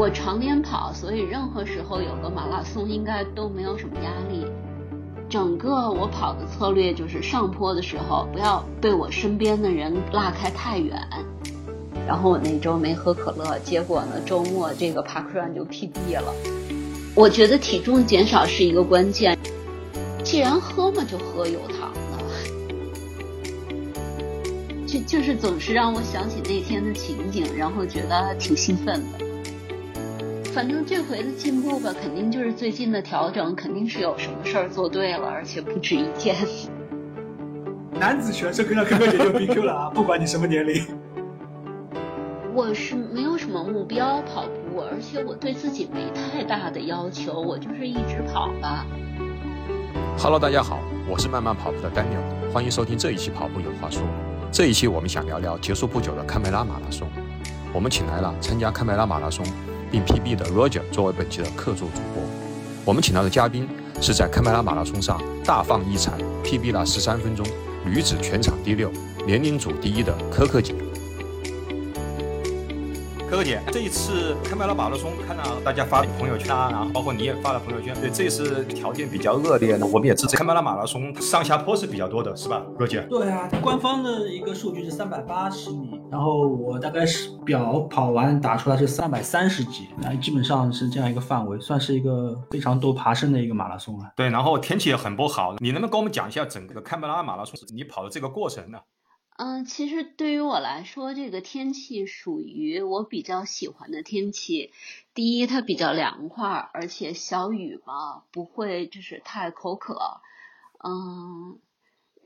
[0.00, 4.46] 我常年跑，所以任何时候有个马拉松应该都没有什么压力。
[5.28, 10.98] 整个我跑的策略就是上坡的时候不要被我身边的人拉开太远。
[12.06, 16.32] 然后我那周没喝可乐，结果呢周末这个 park run 就 PB 了。
[17.14, 19.38] 我觉得体重减少是一个关键。
[20.24, 22.00] 既然喝嘛，就喝有糖的。
[24.86, 29.29] 就就是总是让我想起那天的情景，然后觉得挺兴奋的。
[30.52, 36.34] 反正这回的进步吧，肯定就是最近的调整，肯定是有什么事儿做对了，而且不止一件。
[37.92, 39.90] 男子选手跟上哥哥姐就 BQ 了啊！
[39.94, 40.84] 不管你什么年龄。
[42.52, 48.84] 我是没有什么目标跑步，而且我对自己没太大的要求，我就是一直跑吧。
[50.18, 54.02] Hello，大家好，我是慢慢跑步的 Daniel，欢迎收听这一期《跑步有话说》。
[54.50, 57.06] 这一期我们想聊聊结束不久的堪培拉马拉松。
[57.72, 59.46] 我们请来了参加堪培拉马拉松。
[59.90, 62.22] 并 PB 的 Roger 作为本期的客座主播，
[62.84, 63.68] 我们请到的嘉宾
[64.00, 66.12] 是在堪培拉马拉松上大放异彩
[66.44, 67.44] ，PB 了十三分钟，
[67.84, 68.90] 女子全场第六，
[69.26, 70.74] 年龄组第一的可可姐。
[73.28, 83.06] 可可姐，这一次堪培拉马拉松，看到大家发朋友圈啊，然后包括你也发了朋友圈，对，这次条件比较恶劣，呢，我们也支持堪培拉马拉松上下坡是比较多的，是吧，可可姐？
[83.08, 94.12] 对啊，官方的一个数据是三百八十米，然后我大概是表跑完打出来是三百三十几，那基本上是这样一个范围，算是一个非常多爬升的一个马拉松了。
[94.16, 98.80] 对，然后天气也很不好，你能不能跟我们讲一下整个堪培拉马拉松你跑的这个过程呢？
[99.36, 104.70] 嗯，其实对于我来说，这个天气属于我比较喜欢的天气。
[105.14, 109.96] 第一，它比较凉快，而且小雨嘛，不会就是太口渴。
[110.84, 111.58] 嗯，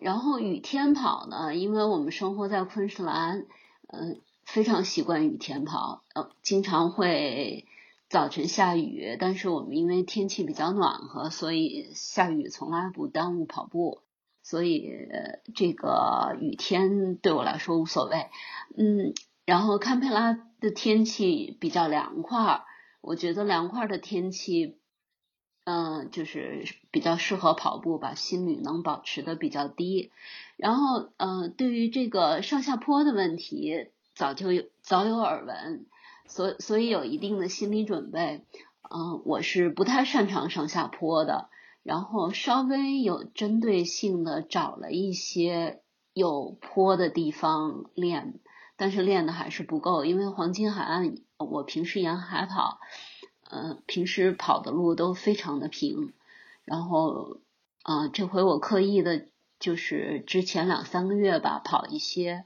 [0.01, 3.47] 然后雨天跑呢，因为我们生活在昆士兰，
[4.01, 7.67] 嗯，非常习惯雨天跑，呃，经常会
[8.09, 14.01] 早晨下雨，但是我们因为天气比较暖和，所以下雨从来不耽误跑步。
[14.47, 14.87] 所以
[15.55, 18.27] 这个雨天对我来说无所谓，
[18.77, 19.15] 嗯，
[19.47, 22.63] 然后堪培拉的天气比较凉快，
[23.01, 24.77] 我觉得凉快的天气，
[25.65, 30.13] 嗯，就是比较适合跑步，吧心率能保持的比较低。
[30.57, 35.87] 然后，嗯，对于这个上下坡的问题，早就有早有耳闻，
[36.27, 38.45] 所所以有一定的心理准备。
[38.91, 41.49] 嗯，我是不太擅长上下坡的。
[41.83, 45.83] 然后稍微有针对性的找了一些
[46.15, 48.41] 有坡的地方练，
[48.77, 52.79] 但是练的还是不够，因为黄金海岸我平时沿海跑，
[53.55, 56.13] 呃，平时跑的路都非常的平，
[56.65, 57.39] 然后，
[57.85, 59.29] 啊，这回我刻意的
[59.61, 62.45] 就是之前两三个月吧，跑一些，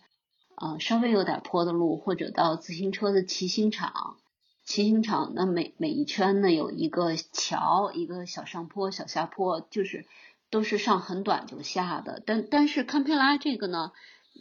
[0.55, 4.19] 啊，稍微有点坡的路，或者到自行车的骑行场。
[4.67, 10.05] 骑行场那每每一圈呢有一个桥，一个小上坡、小下坡，就是
[10.51, 12.23] 都是上很短就下的。
[12.27, 13.93] 但但是堪培拉这个呢，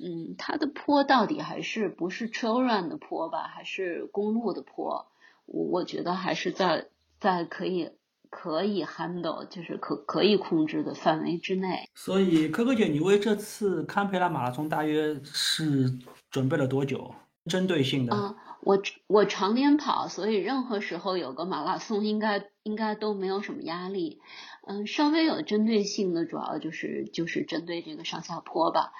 [0.03, 5.07] 嗯，它的坡到底还是不是 trail run 的坡吧，还是公路的坡？
[5.47, 6.87] 我我觉得还是在
[7.19, 7.89] 在可以
[8.29, 11.89] 可以 handle，就是可可以控制的范围之内。
[11.95, 15.97] 所以，可可姐，你为这次堪培拉马拉松大约是
[16.29, 17.15] 准备了多久？
[17.45, 18.15] 针对性的。
[18.15, 24.19] 嗯我我常年跑，所以任何时候有个马拉松，应该应该都没有什么压力。
[24.67, 28.91] 嗯，稍微有针对性的，主要就是就是针对这个上下坡吧。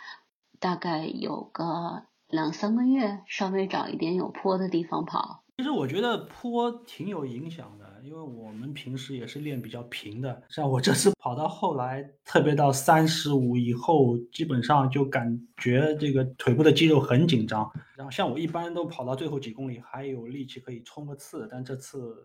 [0.62, 5.44] 大概有个两三个月，稍微找一点有坡的地方跑。
[5.58, 7.86] 其实我觉得坡挺有影响的。
[8.04, 17.70] 因为我们平时也是练比较平的，像我这次跑到后来，特别到三十五以后，基本上就感觉这个腿部的肌肉很紧张。
[17.98, 22.16] 然后像我一般都跑到最后几公里还有力气可以冲个刺，但这次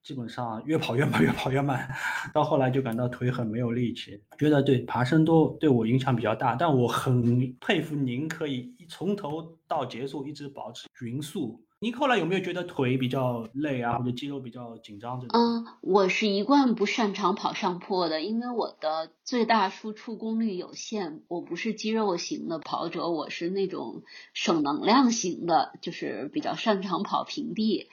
[0.00, 1.92] 基本上越跑越慢，越跑越慢，
[2.32, 6.54] 到后来就感到腿很没有力气，觉得对爬升都对我影响比较大。
[6.54, 11.60] 但我很佩服您可以从头到结束一直保持匀速。
[11.82, 15.40] 你后来有没有觉得腿比较累啊，或者肌肉比较紧张这种？
[15.40, 21.22] 嗯，我是一贯不擅长跑上坡的，因为我的最大输出功率有限。
[21.28, 24.02] 我不是肌肉型的跑者，我是那种
[24.34, 27.88] 省能量型的，就是比较擅长跑平地，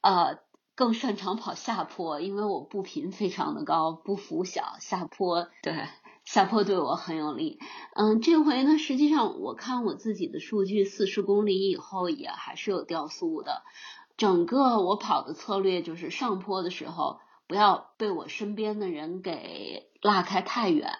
[0.00, 0.38] 呃，
[0.74, 5.74] 更擅长跑下坡，因为我步频非常的高，步幅小，下坡对。
[6.26, 7.60] 下坡对我很有利，
[7.94, 13.62] 嗯，这回呢，实际上我看我自己的数据，四十公里以后也还是有掉速的。
[14.16, 20.90] 整个我跑的策略就是上坡的时候不要被我身边的人给拉开太远，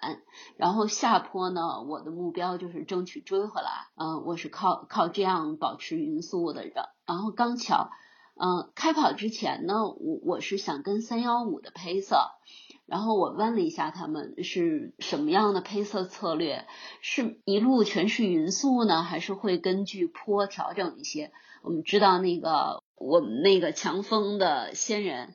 [0.56, 3.88] 然后下坡呢，我的目标就是争取追回来。
[3.96, 6.66] 嗯，我是靠靠这样保持匀速的。
[6.68, 7.90] 然然后刚巧
[8.36, 12.30] 嗯，开跑之前呢，我我是想跟三幺五的配色，
[12.86, 16.66] 然后我问了一下他们是什么样的配色策略，
[17.00, 21.32] 是一路全是匀速呢，还是会根据坡调整一些？
[21.62, 25.34] 我们知道那个我们那个强风的仙人。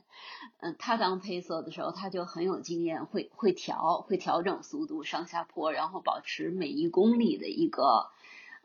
[0.64, 8.12] 嗯，他当配色的时候，他就很有经验，会会调，会调整速度上下坡，然后保持每一公里的一个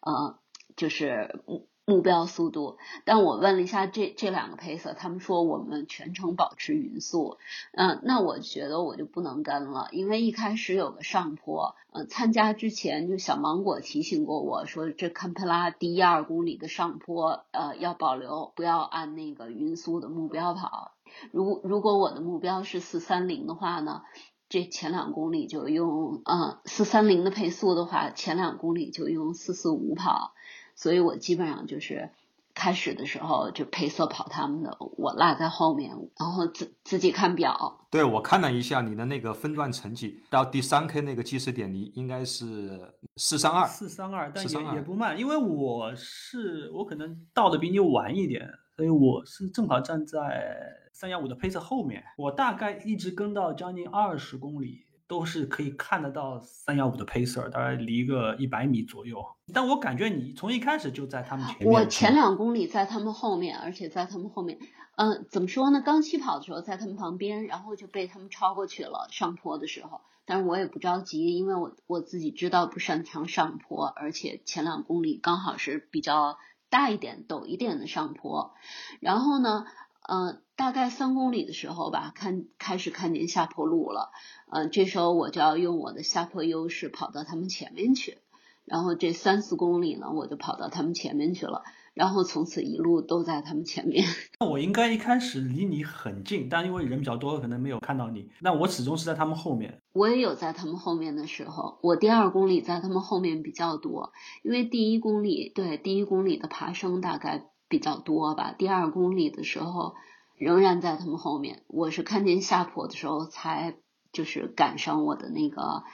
[0.00, 0.38] 呃，
[0.77, 1.41] 就是
[1.87, 2.77] 目标速度。
[3.05, 7.38] 但我问了一下这这两个配色，他们说我们全程保持匀速。
[7.73, 20.93] 嗯，那我觉得我就不能跟了，因为一开始有个上坡，嗯，参加之前就小芒果提醒过我说，这堪培拉第一二公里的上坡，呃，要保留，不要按那个匀速的目标跑。
[21.31, 24.03] 如如果我的目标是四三零的话呢，
[24.49, 30.35] 这前两公里就用嗯四三零的配速的话，前两公里就用四四五跑，
[30.76, 32.11] 所以我基本上就是
[32.55, 37.87] 开始的时候就配色跑他们的，我落在后面，然后自自己看表。
[37.90, 50.84] 对，我看了一下你的那个分段成绩，到第三 K 那个计时点，你应该是四三二，四三二，但也也不慢，因为我是我可能到的比你晚一点，所以我是正好站在。
[50.99, 59.25] 三幺五的配色后面，我大概一直跟到将近二十公里，都是可以看得到三幺五的配色，大概离个一百米左右。
[59.53, 61.70] 但我感觉你从一开始就在他们前面。
[61.70, 64.58] 我前两公里在他们后面，而且在他们后面，
[64.97, 65.81] 嗯，怎么说呢？
[65.81, 69.08] 刚起跑的时候在他们旁边，然后就被他们超过去了。
[69.11, 76.38] 上坡的时候，但是我也不着急，因为我我自己知道不擅长上坡，而且前两公里刚好是比较
[76.69, 78.55] 大一点、陡一点的上坡。
[79.00, 79.67] 然后呢？
[80.09, 84.11] 嗯，大概三公里的时候吧，看开始看见下坡路了。
[84.50, 88.19] 嗯，这时候我就要用我的下坡优势跑到他们前面去。
[88.64, 91.62] 然后这三四公里呢，我就跑到他们前面去了。
[91.93, 94.05] 然后从此一路都在他们前面。
[94.41, 98.31] 那我应该一开始离你很近，但因为人比较多，可能没有看到你。
[98.41, 99.79] 那我始终是在他们后面。
[99.93, 104.12] 我也有在他们后面的时候，我第二公里在他们后面比较多，
[104.43, 107.50] 因为第一公里对第一公里的爬升大概。
[107.69, 109.97] 比较多吧，第二公里的时候
[110.37, 111.62] 仍然在他们后面。
[111.67, 113.77] 我是看见下坡的时候才
[114.12, 115.85] 就是赶上我的那个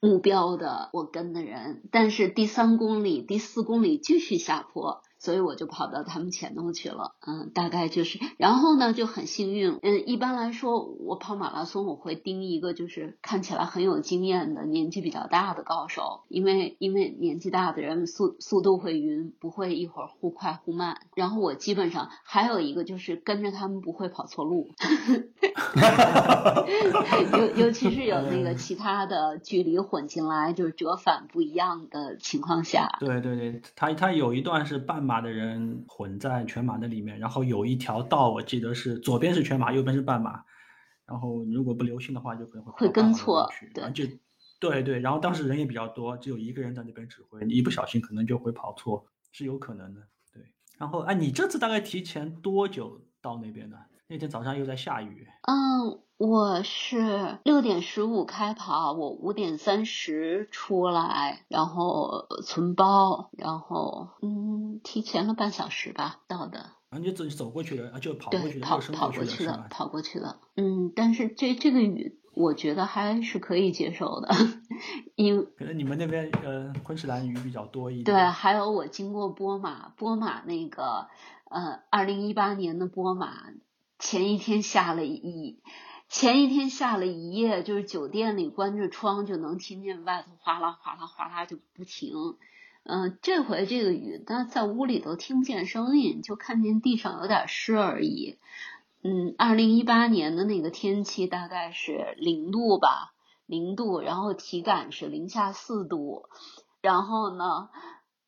[0.00, 1.82] 目标的，我跟的人。
[1.90, 5.02] 但是第三公里、第四公里继续下坡。
[5.20, 21.02] 所以我就跑到他们前头去了，嗯，大概就是，然后呢就很幸运，嗯，一般来说我跑马拉松我会盯一个就是看起来很有经验的年纪比较大的高手，因为因为年纪大的人速速度会匀，不会一会儿忽快忽慢。
[21.14, 26.66] 然后我基本上还有一个就是跟着他们不会跑错路，哈哈哈
[27.36, 32.96] 尤尤其是有那个其他的距离混进来，就是折返不一样的情况下。
[33.00, 35.09] 对对对，他他有一段是半。
[35.10, 40.44] 马的人混在全马的里面，然后有一条道，我记得是左边是全马，右边是半马。
[41.04, 43.50] 然后如果不留心的话，就可能会会跟错。
[43.74, 44.04] 对，就
[44.60, 45.00] 对对。
[45.00, 50.00] 然后当时人也比较多，只有一个人在那边指挥，你一不小心可能就会跑错，是有可能的。
[50.32, 50.44] 对。
[50.78, 53.76] 然后哎，你这次大概提前多久到那边的？
[54.06, 55.26] 那天早上又在下雨。
[55.48, 56.00] 嗯。
[56.20, 66.72] 我是六点十五开跑，我五点三十出来，然后存包，然后嗯，提前了半小时吧到的。
[66.90, 70.38] 啊，你自己走过去的，就跑过去的，跑跑过去的，跑过去的。
[70.56, 74.28] 嗯，但是这这个雨，我觉得还是可以接受的，
[75.14, 78.04] 因为可能你们那边呃昆士兰雨比较多一点。
[78.04, 81.06] 对，还有我经过波马，波马那个
[81.48, 83.32] 呃，二零一八年的波马
[83.98, 85.62] 前一天下了一。
[86.10, 92.36] 前一天下了一夜，就是酒店里关着窗就能听见外头哗啦哗啦哗啦就不停。
[92.82, 98.38] 嗯，这回这个雨，但在屋里头听不见声音，就看见地上有点湿而已。
[99.04, 103.14] 嗯，二零一八年的那个天气大概是零度吧，
[103.46, 106.28] 零度，然后体感是零下四度，
[106.80, 107.70] 然后呢。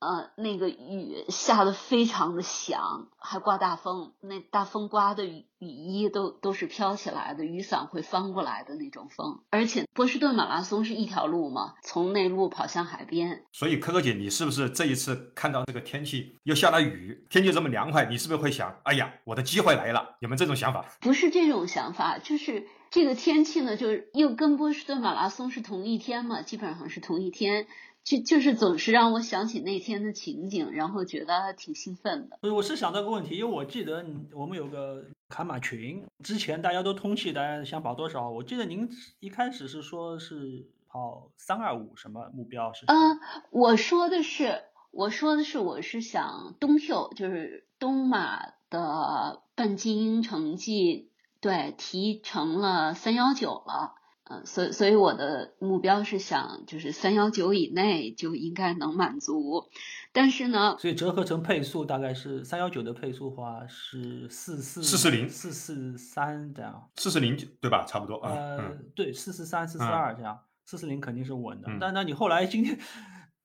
[0.02, 9.42] 呃，那个雨下的非常的响，还刮大风，那大风刮的雨雨衣都都是飘起来的，雨伞会翻过来的那种风。
[9.50, 13.44] 而且波士顿马拉松是一条路嘛，从内陆跑向海边。
[13.52, 20.16] 所以，可可姐，你是不是这一次看到这个天气又下了雨，天气这么凉快，你是不是会想，哎呀，我的机会来了？
[20.18, 20.84] 有没有这种想法？
[21.00, 27.68] 不是这种想法，就是这个天气呢，就是又跟波士顿马拉松是同一天嘛，基本上是同一天。
[28.04, 32.38] 就就是总是让我想起那天的情景，然后觉得挺兴奋的。
[32.52, 38.30] 我是想到个问题，因为我记得我们有个卡马群，之前大家都通气，大家想跑多少？
[38.30, 38.88] 我记得您
[39.20, 42.84] 一开始是说是跑三二五，什么目标是？
[42.86, 48.52] 嗯，我说的是，我说的是，我是想东秀，就是东马。
[48.72, 51.10] 的半精英成绩，
[51.42, 53.92] 对，提成了三幺九了。
[54.32, 59.68] 嗯，所以所以我的目标是想，就是三幺九以内就应该能满足。
[60.12, 66.88] 但是呢，所以折合成配速大概是三幺九的配速话是四四四四零四四三这样。
[66.96, 67.84] 四四零对吧？
[67.86, 68.32] 差不多啊。
[68.32, 71.68] 呃，对，四四三四四二这样，四四零肯定是稳的。
[71.68, 72.78] 嗯但那你后来今天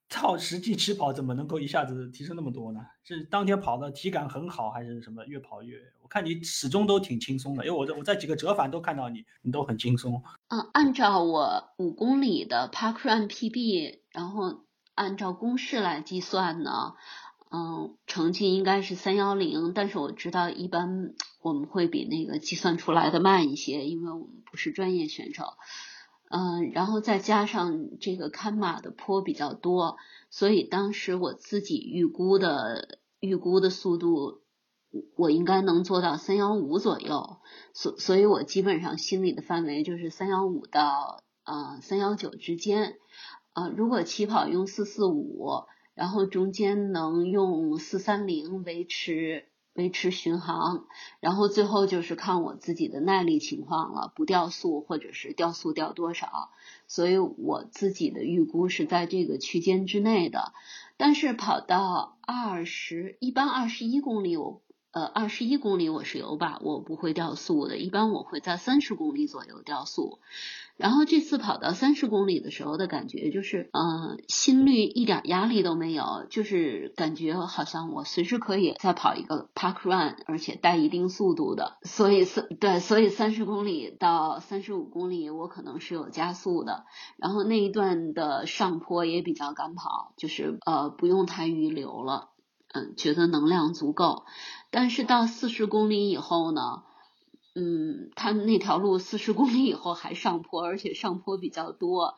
[0.08, 2.80] 到实际起跑，怎么能够一下子提升那么多呢？
[3.04, 5.76] 是当天跑的体感很好，还是什么越跑越？
[6.02, 10.22] 我看你始终都挺轻松的，因为我在我在几个折返都看到你，你都很轻松。
[10.48, 14.64] 嗯，按照我五公里的 Park Run PB，然后
[14.94, 16.94] 按照公式来计算呢，
[17.50, 25.44] 嗯，成绩应该是三幺零，但是我知道一般我们会比那个计算出来的慢一些，因为我们不是专业选手。
[26.30, 29.96] 嗯，然后再加上这个看马的坡比较多，
[30.30, 34.40] 所以当时我自己预估的预估的速度，
[35.16, 37.36] 我应该能做到三幺五左右。
[37.74, 42.96] 所所以，我基本上心里的范围就是三幺五到呃三幺九之间。
[43.54, 45.64] 呃，如果起跑用四四五，
[45.94, 50.86] 然后中间能用四三零维持维持巡航，
[51.20, 56.50] 然后最后就是看我自己的耐力情况了，不掉速或者是掉速掉多少。
[56.86, 60.52] 所以我自己的预估是在这个区间之内的。
[60.96, 64.62] 但是跑到二十，一般二十一公里我。
[64.90, 70.18] 呃，二十一公里我是有把握不会掉速的，一般我会在三十公里左右掉速。
[70.78, 81.78] 然后这次跑到三十公里的时候的感觉就是，嗯、呃，心率一点压力都没有，就是感觉好像我随时可以再跑一个 park run，而且带一定速度的。
[81.82, 86.84] 所以三对，所以三十公里到三十五公里我可能是有加速的。
[87.16, 92.30] 然后那一段的上坡也比较敢跑，就是呃不用太预留了。
[92.70, 94.26] 嗯，觉得能量足够，
[94.70, 96.82] 但是到四十公里以后呢，
[97.54, 102.16] 嗯，他那条路四十公里以后还上坡，而且上坡比较多。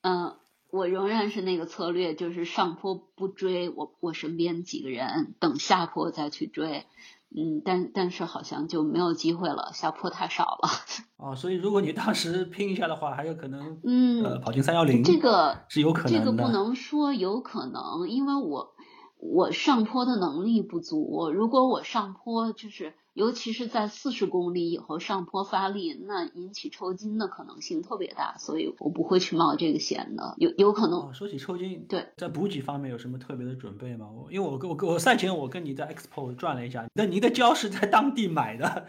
[0.00, 0.36] 嗯，
[0.70, 6.86] 我仍然是那个策略，就是上坡不追，我我身边几个人等下坡再去追。
[7.30, 10.68] 嗯，但但是好像就没有机会了，下坡太少了。
[11.18, 16.18] 哦，所以如果你当时拼一下的话，还有可能，嗯，呃，跑进三幺零，这个是有可能的。
[16.18, 18.74] 这个不能说有可能，因为我。
[19.18, 30.36] 我上坡的能力不足，如果我上坡就是，尤其是在四十公里以后上坡发力，那引起抽筋的可能性特别大，所以我不会去冒这个险的。
[30.36, 31.10] 有有可能、哦。
[31.12, 34.06] 说起抽筋，对，在补给方面有什么特别的准备吗？
[34.08, 38.86] 我因为我跟我跟我赛前我跟你在 Expo 转了一下，那您的胶是在当地买的，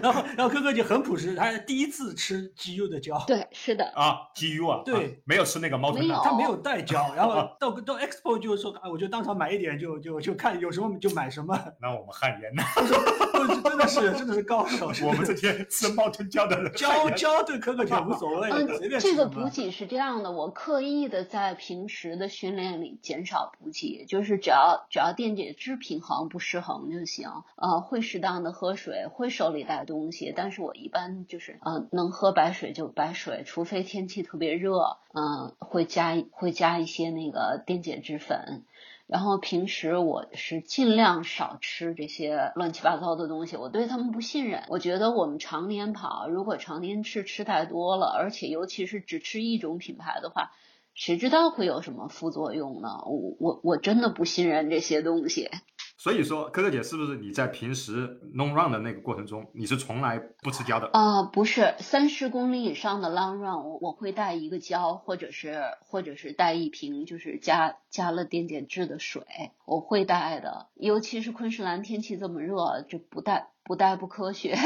[0.00, 11.58] 然后然后哥哥就很朴实，他第一次吃 GU 的胶，对，是的啊，GU 啊，对，啊、没有吃那个猫头鹰他没有带胶，然后到到 Expo 就说啊，我就当场买一点就就就看有什么就买什么。
[11.80, 12.52] 那我们汗颜
[13.46, 13.60] 呢？
[13.62, 14.88] 真的是真的是高手。
[15.06, 27.28] 我们这些吃猫吞胶的人，胶胶对可可就无所谓，嗯随便，这个补给是这样的，我刻意的在平时的训练里减少补给，就是只要只要电解质平衡不失衡就行。
[27.56, 38.64] 呃，会适当的喝水，会手里带东西，但是我一般就是呃能喝白水就白水，除非天气特别热，嗯、呃，会加会加一些那个电解质粉。
[39.12, 44.64] 然后平时我是尽量少吃这些乱七八糟的东西，我对他们不信任。
[44.68, 50.52] 我觉得我们常年跑，如果常年吃吃太多了，而且尤其是只吃一种品牌的话，
[50.94, 52.88] 谁知道会有什么副作用呢？
[53.04, 55.50] 我我我真的不信任这些东西。
[56.02, 60.88] 所以说，可可姐是不是你在平时弄 run 的那个过程中，你是从来不吃胶的？
[60.88, 69.22] 啊、不是，三十公里以上的 long run，我我会带一个胶，或者是或者是带一瓶就是加加了电解质的水，
[69.64, 70.66] 我会带的。
[70.74, 74.58] 尤其是昆士兰天气这么热，就不带不带不科学。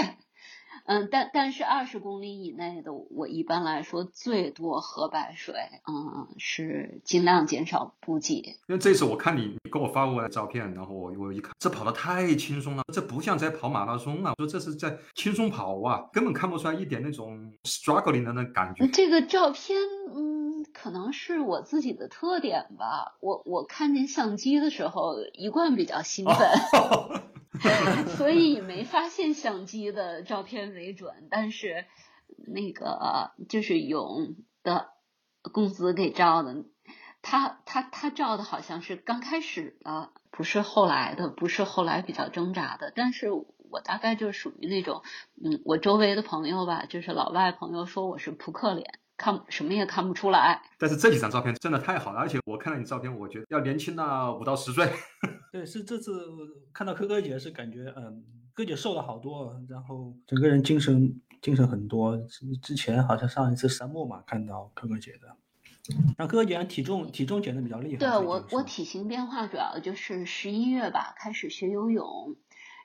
[0.86, 5.54] 嗯，但但是二十公里以内的，我一般来说最多喝白水，
[5.88, 8.34] 嗯，是尽量减少补给。
[8.68, 18.86] 因为这次我看你你给我发过来照片，然后我我一看，这跑得太轻松了，这不像在跑马拉松啊，说这是在轻松跑啊，根本看不出来一点那种 struggling 的那感觉。
[18.88, 19.76] 这个照片，
[20.14, 23.16] 嗯，可能是我自己的特点吧。
[23.20, 26.36] 我我看见相机的时候，一贯比较兴奋。
[26.80, 27.20] 哦
[28.16, 31.86] 所以没发现相机的照片为准，但是
[32.46, 34.88] 那个就是勇的
[35.52, 36.64] 公子给照的，
[37.22, 45.02] 他他他照的好像是刚开始的，不是后来的，不是后来比较挣扎的，但是我大概就属于那种，
[45.42, 48.98] 嗯，我周围的朋友吧，就是老外朋友说我是扑克脸。
[49.16, 50.60] 看什么也看不出来。
[50.78, 54.88] 但是这几张照片真的太好了，而且我看到你照片，我觉得要年轻了五到十岁。
[55.52, 56.12] 对，是这次
[56.72, 58.22] 看到珂珂姐是感觉，嗯，
[58.54, 62.16] 珂姐瘦了好多，然后整个人精神精神很多。
[62.62, 65.36] 之前好像上一次沙漠嘛，看到珂珂姐的。
[66.18, 67.98] 那珂珂姐体重体重减的比较厉害。
[67.98, 72.34] 对我我体型变化主要就是十一月吧开始学游泳，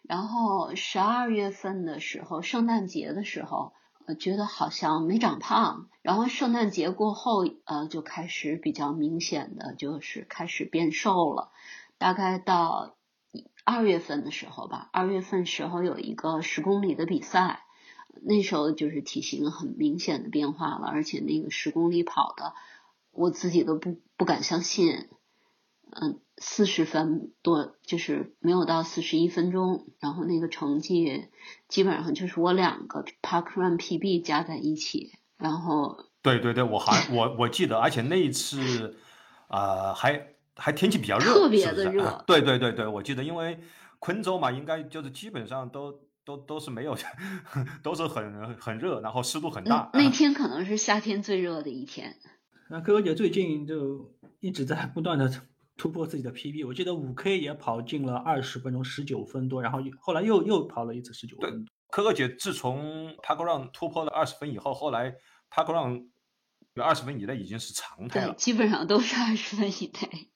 [0.04, 3.74] 然后十二月份的时候，圣诞节的时候，
[4.16, 11.52] 觉得好像没长胖，然后圣诞节过后，呃，就开始比较明显的就是开始变瘦了，
[11.98, 12.96] 大概到
[13.64, 17.64] 二月份的时候吧，二月份时候有一个十公里的比赛，
[18.22, 22.54] 那时候就是体型很明显的变化了，而且那个十公里跑的。
[23.14, 25.10] 我自己都不不敢相信，
[25.90, 31.28] 嗯，四十分多就是没有到四十一分钟，然后那个成绩
[31.68, 38.98] 基本上就是我两个 Park Run PB 加在一起，然后对对对，我还我我记得，而且那一次
[39.50, 43.60] 啊还还天气比较热，特别的热，对对对对，我记得，因为
[44.00, 46.98] 昆州嘛，应该就是基本上都都都是没有，
[47.84, 52.18] 都是很很热，然后湿度很大，那天可能是夏天最热的一天。
[52.70, 55.30] 那哥哥姐最近就一直在不断的
[55.78, 61.66] 突破自己的 PB，我记得五 K 也跑进了二十分钟，十九分多，然后后来又又跑了一次十九分。
[61.90, 65.16] 珂珂姐自从 Park Run 突破了二十分以后，后来
[65.50, 66.10] Park Run
[66.76, 70.30] 有二十分以内已经是常态了，基本上都是二十分以内。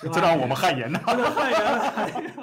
[0.12, 2.34] 这让我们汗颜呐， 汗颜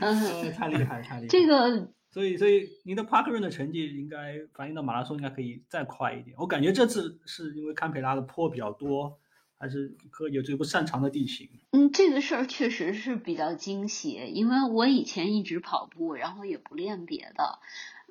[0.00, 1.26] 嗯，太厉害，太厉害。
[1.28, 1.92] 这个。
[2.12, 6.34] 所以，所以您的 Park Run 的成绩应该反映到马拉松，应该可以再快一点。
[6.40, 9.16] 我感觉这次是因为堪培拉的坡比较多，
[9.60, 11.50] 还是可有最不擅长的地形？
[11.72, 17.58] 嗯，这个事儿确实是比较惊喜，因为我以前一直跑步，然后也不练别的。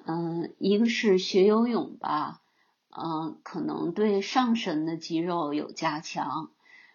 [0.05, 2.41] 嗯，一个是学游泳吧，
[2.95, 6.51] 嗯，可能对上身的肌肉有加强，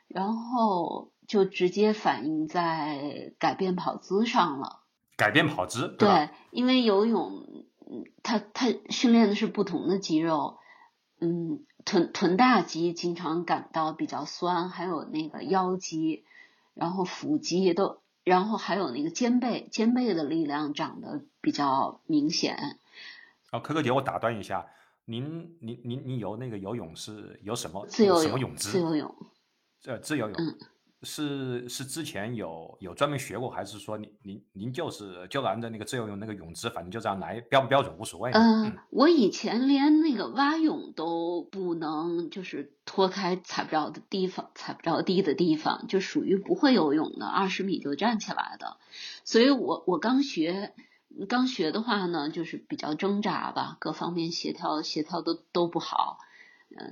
[0.06, 4.82] 然后就直接反映在改变跑姿上了。
[5.16, 10.58] 改变跑姿，对，因为游泳，嗯，它它训练的是不同的肌肉，
[11.20, 16.24] 嗯，臀臀大肌经常感到比较酸，还有那个腰肌，
[16.74, 22.78] 然后腹肌都，然后还有那个肩背，肩背的力量长得比较明显。
[23.50, 24.66] 啊，可可姐，我打断一下，
[25.04, 27.86] 您您您您游那个游泳是游什么？
[27.86, 28.70] 自由什么泳姿？
[28.70, 29.14] 自由泳。
[29.84, 30.36] 呃，自由泳。
[30.38, 30.58] 嗯。
[31.04, 38.30] 是是之前有有专门学过，还是说您您您就是就按照那个自由泳那个泳姿，反正就这样来，标不标准无所谓。
[38.32, 48.78] 嗯，我以前连那个蛙泳都不能，就是脱开踩不着的地方，踩不着地的地方，就属于不会游泳的，二十米就站起来的。
[49.24, 50.72] 所以我我刚学
[51.28, 56.18] 刚学的话呢，就是比较挣扎吧，各方面协调协调都都不好。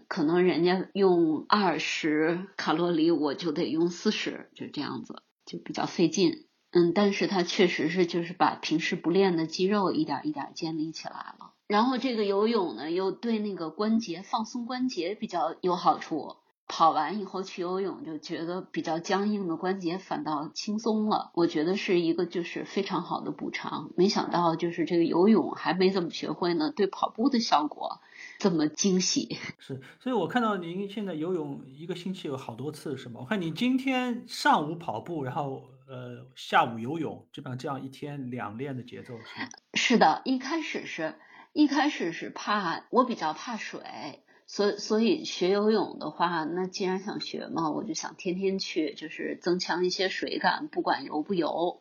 [0.08, 6.46] 可能人家用二十卡路里，我就得用四十，就这样子，就比较费劲。
[6.70, 11.52] 嗯，但是它确实是就是把平时不练的肌肉一点一点建立起来了。
[11.66, 16.36] 然后这个游泳呢，又对那个关节放松关节比较有好处。
[16.68, 21.30] 跑完以后去游泳，就觉得比较僵硬的关节反倒轻松了。
[21.34, 23.90] 我觉得是一个就是非常好的补偿。
[23.94, 28.00] 没想到就是这个游泳还没怎么学会呢，对跑步的效果。
[28.42, 33.20] 这么惊喜 是，所以我看到您现在游泳一个星期有好多次是吗？
[33.20, 39.48] 我看你今天上午跑步，然后呃下午游泳，基本上这样一天两练的节奏是吗？
[39.74, 41.14] 是的，一开始是
[41.52, 51.80] 一开始是怕我比较怕水，所以所以学游泳的话，那既然想学嘛，我就想天天去，就是增强一些水感，不管游不游。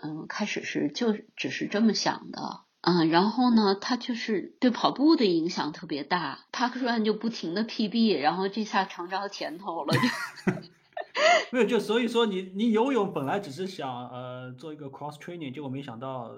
[0.00, 2.60] 嗯，开始是就只是这么想的。
[2.82, 9.94] 嗯，然后呢，他就是对跑步的影响特别大，Park Run 就不停的 PB，然后这下尝着甜头了。
[11.52, 16.30] 没有，就所以说你你游泳本来只是想呃做一个 cross training，结果没想到。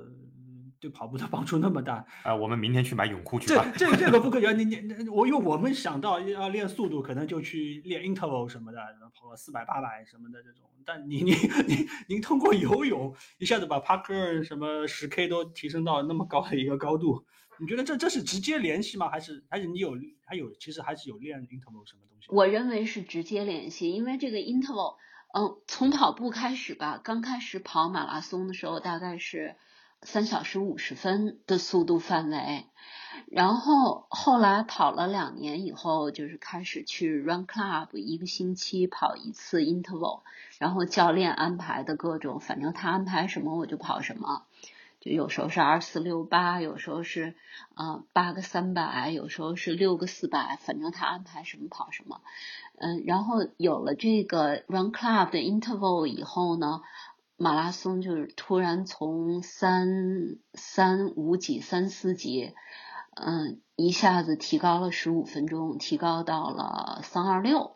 [0.84, 2.34] 对跑步的帮助那么大啊！
[2.34, 3.64] 我们明天去买泳裤去吧。
[3.74, 4.52] 这这这个不可以 啊！
[4.52, 8.78] 你你我因为我们想到要练速度，可能就去练 interval 什么的，
[9.18, 10.68] 跑个四百八百什么的这种。
[10.84, 11.32] 但你你
[11.66, 17.24] 你您通过游泳一下子把 Parker 什么十 K 都提升到那么高的一个高度，
[17.58, 19.08] 你觉得这这是直接联系吗？
[19.08, 22.26] 还是还是你有还有其实还是有练 interval 什么东西？
[22.28, 24.96] 我认为是直接联系，因为这个 interval，
[25.32, 29.56] 嗯，从跑步开始吧，刚开始跑马拉松的时候大概是。
[30.04, 32.66] 三小时五十分的速度范围，
[33.26, 40.20] 然后后来跑了两年以后，就是开始去 Run Club，一个星期跑一次 interval，
[40.58, 44.42] 然后教练安排的各种，反正他安排什么我就跑什么，
[45.00, 47.34] 就有时候是二四六八，有时候是
[47.74, 52.20] 啊八个三百，有时候是六个四百，反正他安排什么跑什么。
[52.76, 56.82] 嗯，然后有了这个 Run Club 的 Interval 以后呢，
[57.36, 62.52] 马拉松就是突然从三三五几、三四几，
[63.14, 67.72] 嗯，一下子提高了十五分钟，提高到了三二六。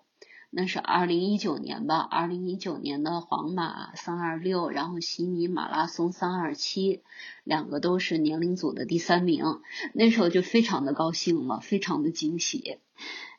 [0.51, 7.03] 那是二零一九年吧，二零一九年的皇马三二六，然后悉尼马拉松三二七，
[7.45, 9.61] 两个都是年龄组的第三名，
[9.93, 12.79] 那时候就非常的高兴了，非常的惊喜。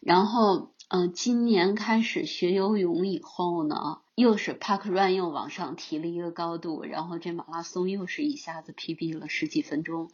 [0.02, 10.12] 然后，嗯，今年开始学游泳以后呢，又是 Park Run 又往上提了一个高度，然后这马拉松又是一下子 PB 了十几分钟。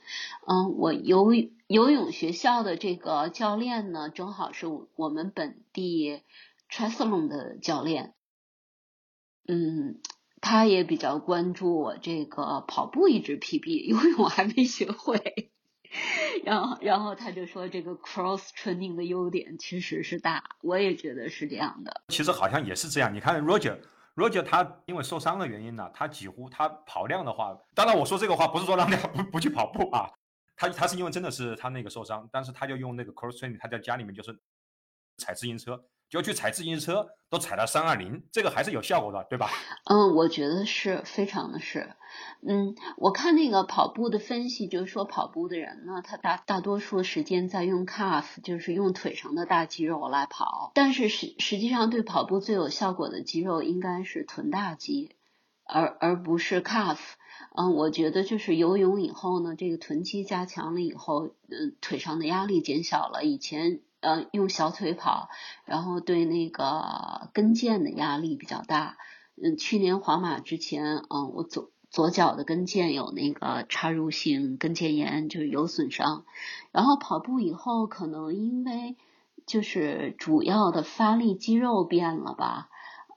[0.47, 1.33] 嗯，我游
[1.67, 6.21] 游泳学校的这个教练呢，正好是我们本地。
[6.67, 8.15] Triathlon 的教练，
[9.47, 10.01] 嗯，
[10.41, 15.51] 他也比较关注我这个跑步一直 PB，游泳还没学会。
[16.43, 22.01] 然后，然后他就说这个 cross training 的优点其实是大，我也觉得是这样的。
[22.07, 23.13] 其实好像也是这样。
[23.13, 23.77] 你看 Roger
[24.15, 30.10] Roger 他因为受伤的原因呢，他几乎他跑量的话，当然我说这个话不是说让他 不不去跑步啊，
[30.56, 34.39] 他他是因为真的是他那个受伤，但是他就用那个 cross training，他在家里面就是
[35.17, 35.86] 踩自行车。
[36.08, 39.49] 就去踩自行车，都踩到三二零，这个还是有效果的，对吧？
[39.89, 41.95] 嗯，我觉得是非常的是，
[42.41, 55.15] 嗯，我看那个跑步的分析，就是说跑步的人呢，他大大多数时间在用 calf，就是用腿上的大肌肉来跑，但是实实际上对跑步最有效果的肌肉应该是臀大肌，
[55.63, 56.97] 而而不是 calf。
[57.56, 63.82] 嗯，我觉得就是游泳以后呢，这个臀肌加强了以后，嗯，腿上的压力减小了，以前。
[64.01, 65.30] 呃，用小腿跑，
[65.63, 68.97] 然后对那个跟腱的压力比较大。
[69.41, 76.25] 嗯，去年皇马之前，嗯，我走左脚的跟腱有那个插入性跟腱炎，就是有损伤。
[76.73, 78.97] 然后跑步以后，可能因为
[79.45, 82.69] 就是主要的发力肌肉变了吧，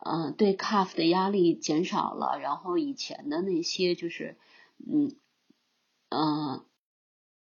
[0.05, 4.37] 嗯，对 calf 的压力减少了，然后以前的那些就是，
[4.88, 5.17] 嗯，
[6.11, 6.64] 嗯。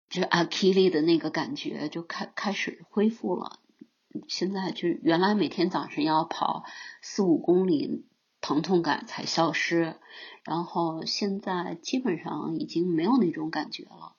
[0.08, 3.60] 就是阿基里的那个感觉就开开始恢复了，
[4.26, 6.64] 现在就原来每天早上要跑
[7.00, 8.04] 四五公里，
[8.40, 9.96] 疼痛感才消失，
[10.44, 14.16] 然后现在基本上已经没有那种感觉了。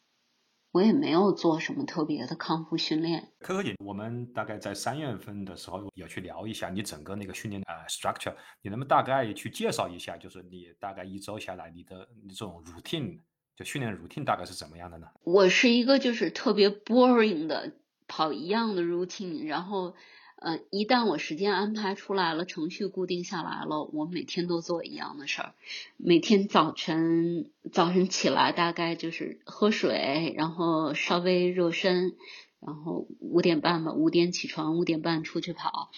[0.71, 3.33] 我也没有做什么特别的康复训练。
[3.39, 13.19] 可可姐，我们大概在三月份的时候也去聊一下你整个那个训练呃 structure，你能不能大概去介绍一下，就是你大概一周下来你的这种 routine？
[13.57, 15.07] 就训练 routine 大概是怎么样的呢？
[15.25, 17.73] 我是一个就是特别 boring 的
[18.07, 19.93] 跑一样的 routine，然后
[20.41, 25.53] 呃一旦我时间安排出来了，程序固定下来了，我每天都做一样的事儿。
[25.97, 32.15] 每天早晨早晨起来大概就是喝水，然后稍微热身，
[32.59, 35.91] 然后五点半吧，五点起床，五点半出去跑，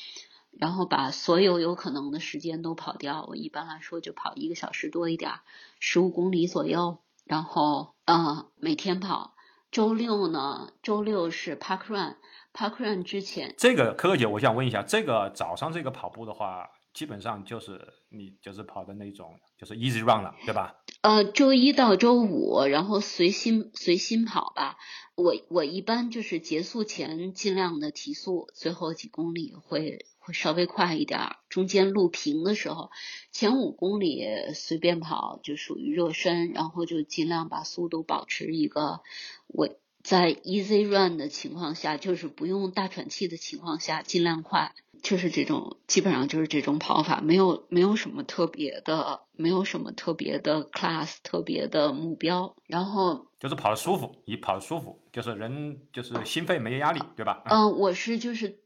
[0.52, 3.26] 然后把所有有可能的时间都跑掉。
[3.30, 5.32] 我一般来说就跑一个小时多一点，
[5.80, 6.98] 十五公里左右。
[7.24, 9.34] 然后，呃，每天跑。
[9.72, 10.72] 周六呢？
[10.84, 12.18] 周六是 Park run
[12.54, 13.54] Run，Park Run 之前。
[13.58, 20.76] 这个可可姐，我想问一下，这个早上这个跑步的话，基本上就是你就是跑的那种，就是 Easy Run 了，对吧？
[21.02, 24.78] 呃，周一到周五，然后随心随心跑吧。
[25.16, 30.06] 我我一般就是结束前尽量的提速，最后几公里会。
[30.26, 32.92] 会稍微快一点，中间路平的时候，
[33.34, 39.02] 前五公里随便跑就属于热身，然后就尽量把速度保持一个
[39.48, 57.42] 稳，在 easy run 的情况下，就是不用大喘气的情况下，尽量快，就是这种，基本上就是这种跑法，没有没有什么特别的，没有什么特别的 class，特别的目标，然后就是跑的舒服，你跑的舒服，就是人就是心肺没压力，对吧？
[57.46, 58.60] 嗯，我是就是。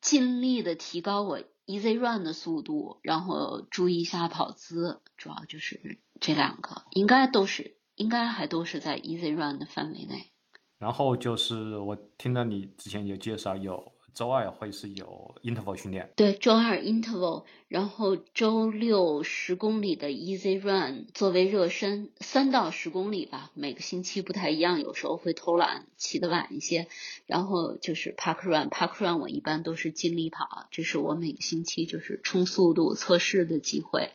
[0.00, 10.30] 尽力的提高我 easy run 的速度，然后注意一下跑姿，主要就是这两个，应该都是，应该还都是在 easy run 的范围内。
[10.78, 13.92] 然后就是我听到你之前有介绍有。
[14.14, 26.88] 周二会是有 interval 训练，对，周二 interval，然后周六十公里的 easy run 作为热身，三到十公里吧，每个星期不太一样，有时候会偷懒，起得晚一些。
[27.26, 34.10] 然后就是 park run，park run 我一般都是尽力跑，这是我每个星期就是冲速度测试的机会。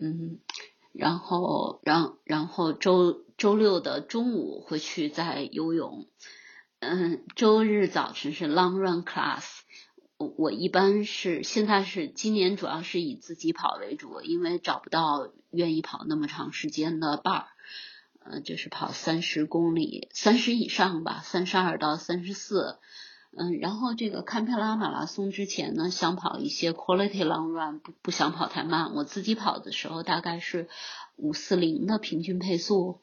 [0.00, 0.38] 嗯，
[0.94, 6.06] 然后，然然后周周六的中午会去再游泳。
[6.78, 9.42] 嗯，周日早晨是 long run class，
[10.18, 17.46] 我我一般是现在是今年主要是以自己跑为主，因为找不到愿意跑那么长时间的伴儿。
[18.20, 22.78] 呃，就是跑三十公里，三十以上吧，三十二到三十四。
[23.36, 28.94] 嗯，然后这个堪培拉马拉松之前呢，想跑一些 quality long run，不不想跑太慢。
[28.94, 30.68] 我自己跑的时候大概是
[31.16, 33.00] 五四零的平均配速。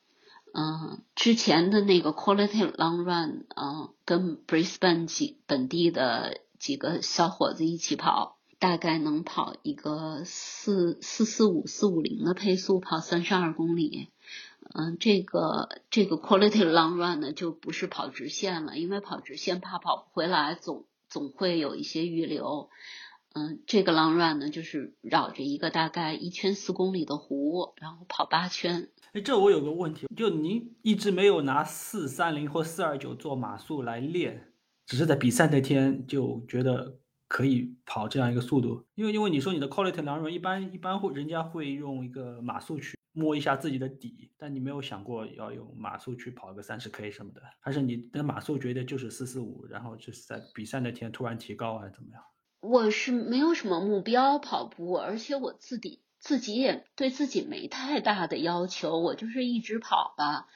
[0.53, 14.09] 嗯，之前的那个 quality long run，嗯，跟 Brisbane 几本地的几个小伙子一起跑，大概能跑一个四四四五四五零的配速，跑三十二公里。
[14.73, 22.69] 嗯，这个这个 quality long run 呢，就不是跑直线了，因为跑直线怕跑不回来，总总会有一些预留。
[23.33, 28.89] 嗯，这个 long run 呢，就是绕着一个大概一圈四公里的湖，然后跑八圈。
[29.13, 34.53] 哎，这我有个问题，就您一直没有拿四三零或四二九做码速来练，
[34.85, 36.97] 只是在比赛那天就觉得
[37.27, 42.97] 可以跑这样一个速度，因为因为你说你的 quality long run 一般一般会人家会用一个码速去。
[43.13, 52.23] 摸一下自己的底，但你没有想过要用马速去跑个三十 K 什么的，还是你的马速觉得就是四四五，然后就是在比赛那天突然提高还是怎么样？
[52.61, 60.47] 我是没有什么目标跑步，而且我自己自己也对自己没太大的要求，我就是一直跑吧，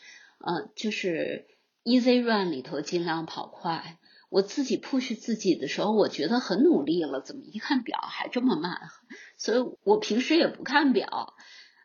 [0.45, 1.47] 嗯，就是
[1.83, 3.97] easy run 里头尽量跑快。
[4.29, 8.79] 我自己 push 自己的时候，我觉得很努力了，怎么一看表还这么慢？
[9.37, 11.35] 所以我平时也不看表。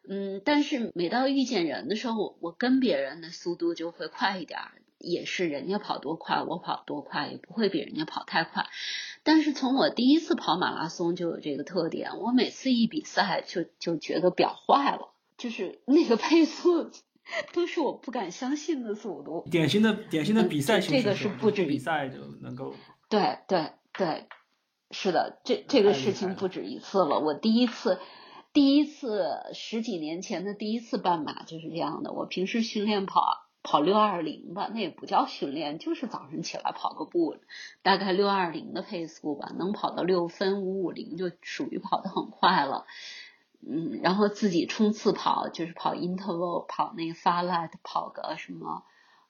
[0.08, 4.58] 嗯，但是每到遇见人的时候，我跟别人的速度就会快一点，
[4.98, 8.66] 也是人家跑多快，我跑多快，也不会比人家跑太快。
[9.22, 16.90] 但是从我第一次跑马拉松就有这个特点，我每次一比赛就就觉得表坏了，就是那个配速
[17.52, 19.46] 都是我不敢相信的速度。
[19.50, 22.74] 典型的典型的比赛这个是不止比赛就能够。
[23.08, 24.26] 对对对，
[24.90, 27.20] 是的，这这个事情不止一次了。
[27.20, 27.98] 我第一次。
[28.52, 32.12] 第一次十几年前的第一次半马就是这样的。
[32.12, 37.36] 我平时训练跑跑六二零吧，那也不叫训练，就是早上起来跑个步，
[37.82, 42.86] 大概六二零的配速吧，能跑到六分五五零就属于跑得很快了。
[43.60, 48.82] 嗯，然后自己冲刺跑就是跑 interval，跑那个 far light，跑个什么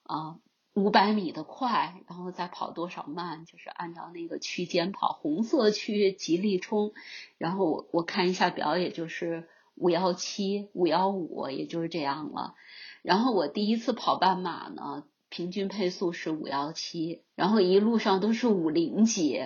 [0.04, 0.38] 啊？
[0.80, 5.12] 五百米的快，然后再跑多少慢，就是按照那个区间跑。
[5.12, 6.92] 红色区极力冲，
[7.36, 12.54] 然后我我看一下表，也就是五幺七、五幺五，也就是这样了。
[13.02, 19.38] 然后我第一次跑半马呢，平均配速是五幺七，然后一路上都是五零几。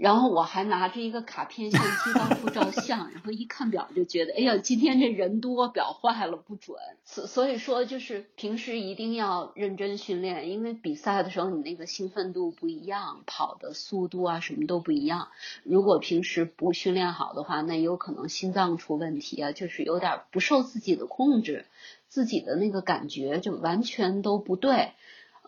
[0.00, 6.78] 然后我还拿着一个卡片相机到处照相， 然后一看表就觉得，哎呀，今天这人多，表坏了不准。
[7.04, 15.28] 所所以说，就是平时一定要认真训练，因为比赛的时候你那个兴奋度不一样，跑的速度啊什么都不一样。
[15.64, 21.66] 如果平时不训练好的话，那有可能心脏出问题啊，就是有点不受自己的控制，
[22.08, 24.92] 自己的那个感觉就完全都不对。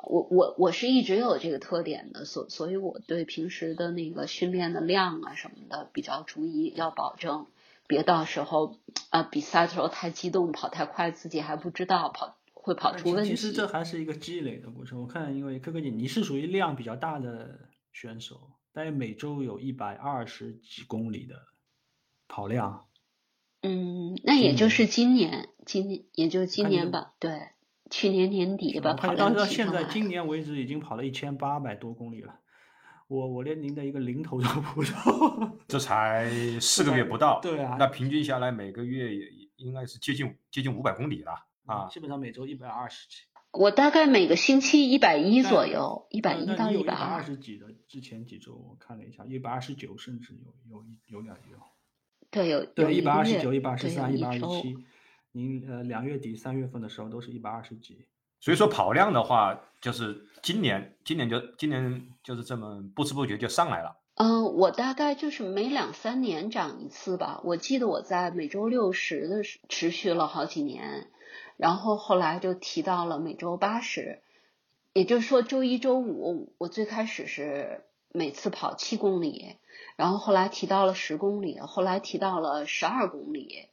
[0.03, 7.47] 我我我是一直有这个特点的，所所以我对平时的那个训练的量啊什么的比较注意，要保证
[7.87, 8.79] 别到时候
[9.11, 13.31] 啊比赛的时候太激动跑太快，自己还不知道跑会跑出问题。
[13.31, 15.01] 其实这还是一个积累的过程。
[15.01, 17.61] 我看因为哥哥你你是属于量比较大的
[17.93, 21.37] 选手，大概每周有一百二十几公里的
[22.29, 22.87] 跑量。
[23.63, 27.49] 嗯，那也就是今年，今年也就今年吧，对。
[27.93, 30.09] 去年年底吧，跑到到现在今。
[30.09, 32.41] 年为止已经跑了一千八百多公里了，
[33.07, 39.27] 我我连您的一个零头都不到， 这才四个月不到，对啊，那平均下来每个月也
[39.57, 41.33] 应该是接近接近五百公里了
[41.67, 43.17] 啊，基本上每周一百二十几，
[43.53, 50.33] 我大概每个星期一百一左右，一百一到一百二十几的，之前几周我看了一下，一百二十九甚至
[50.71, 51.59] 有有有两有，
[52.31, 54.79] 对有对一百二十九、一百二十三、一百二十七。
[55.33, 58.07] 您呃两月底三月份的时候都是一百二十几，
[58.39, 63.97] 所以说跑量的话，就是今年今年就今年就是这么不知不觉就上来了。
[64.17, 67.41] 嗯，我大概就是每两三年涨一次吧。
[67.45, 71.09] 我记得我在每周六十的持续了好几年，
[71.57, 74.21] 然后后来就提到了每周八十，
[74.93, 79.57] 也就是说周一周五我最开始是每次跑七公里，
[79.97, 83.71] 然后后来提到了十公里，后来提到了十二公里。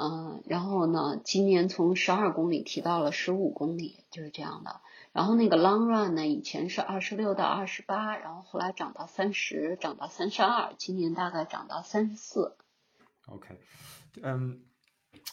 [0.00, 4.80] 嗯，然后呢，今年从十二公里提到了十五公里，就是这样的。
[5.12, 12.56] 然后那个 long run 呢，以前是二十六到二十八，然后后来涨到三十，涨到三十二，今年大概涨到三十四。
[13.26, 13.58] OK，
[14.22, 14.60] 嗯，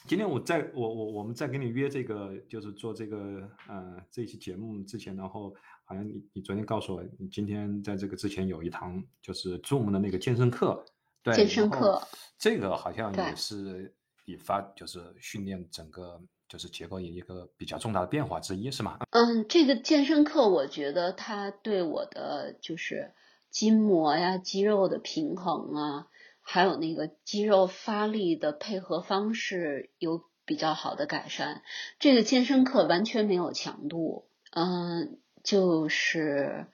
[0.07, 10.83] 今天我在我我我们在跟你约这个，就是做这个呃这期节目之前，然后好像你你昨天告诉我，你今天在这个之前有一堂就是 Zoom 的那个健身课，
[11.21, 12.01] 对，健身课，
[12.39, 13.93] 这个好像也是。
[14.25, 18.99] 你发就是训练整个就是结构一个比较重大的变化之一，是吗？
[19.11, 23.13] 嗯，这个健身课我觉得它对我的就是
[23.49, 26.07] 筋膜呀、肌肉的平衡啊，
[26.41, 31.61] 还有那个肌肉发力的配合方式有比较好的改善。
[31.99, 36.67] 这个健身课完全没有强度，嗯，就是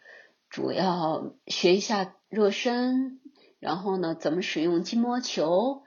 [0.50, 3.20] 主要学一下热身，
[3.60, 5.84] 然后呢，怎么使用筋膜球。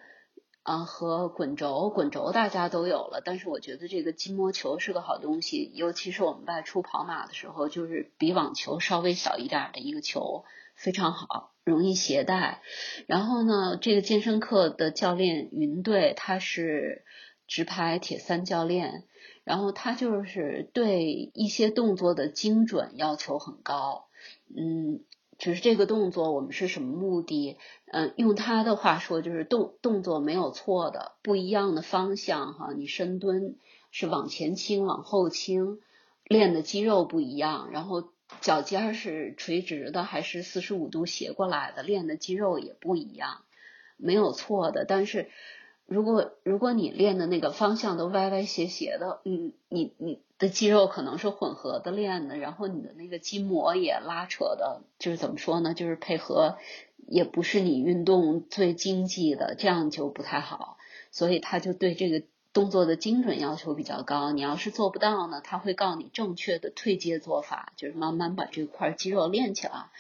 [0.64, 12.62] 啊，和滚轴，滚轴大家都有了，但是我觉得这个筋膜球是个好东西，尤其是我们外出跑马的时候，就是比网球稍微小一点的一个球，非常好，容易携带。
[13.07, 17.05] 然后呢，这个健身课的教练云队，他是
[17.46, 19.05] 直排铁三教练，
[19.44, 24.07] 然后他就是对一些动作的精准要求很高，
[24.57, 25.05] 嗯。
[25.38, 27.57] 只是这个动作，我们是什么目的？
[27.87, 32.73] 嗯，用他的话说，就是动动作没有错的，不一样的方向哈。
[32.77, 33.57] 你深蹲
[33.90, 35.81] 是往前倾，往后倾，
[36.25, 37.70] 练的肌肉不一样。
[37.73, 38.09] 然后
[38.40, 43.42] 脚尖是垂直的还是四十五度斜过来的，练的肌肉也不一样，
[43.97, 44.85] 没有错的。
[44.85, 45.31] 但是。
[45.87, 55.74] 如果如果你练的那个方向都歪歪斜斜的，嗯，你你肌肉可能是混合的练的，然后你的那个筋膜也拉扯的，就是怎么说呢？
[55.74, 56.57] 就是配合
[57.07, 60.78] 也不是你运动最经济的，这样就不太好。
[61.11, 64.33] 所以他就对这个动作的精准要求比较高。
[64.33, 69.90] 你要是做不到呢，他会告诉你正确的退阶做法，就是慢慢把这块肌肉练起来。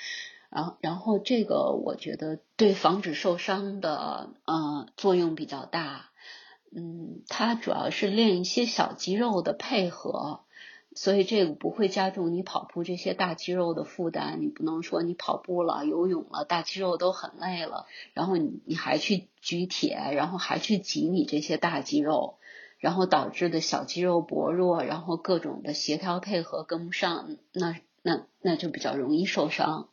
[0.50, 6.10] 然后，然后这个我觉得对防止受伤的呃作用比较大，
[6.76, 10.40] 嗯，它主要是练一些小肌肉的配合，
[10.94, 14.40] 所以这个不会加重你跑步这些大肌肉的负担。
[14.40, 22.38] 你不能说你跑步了、游泳了，大肌肉都很累了，然后你你还去举铁，然后还去挤你这些大肌肉，
[22.78, 29.88] 然后导致的小肌肉薄弱，然后各种的协调配合跟不上，那那那就比较容易受伤。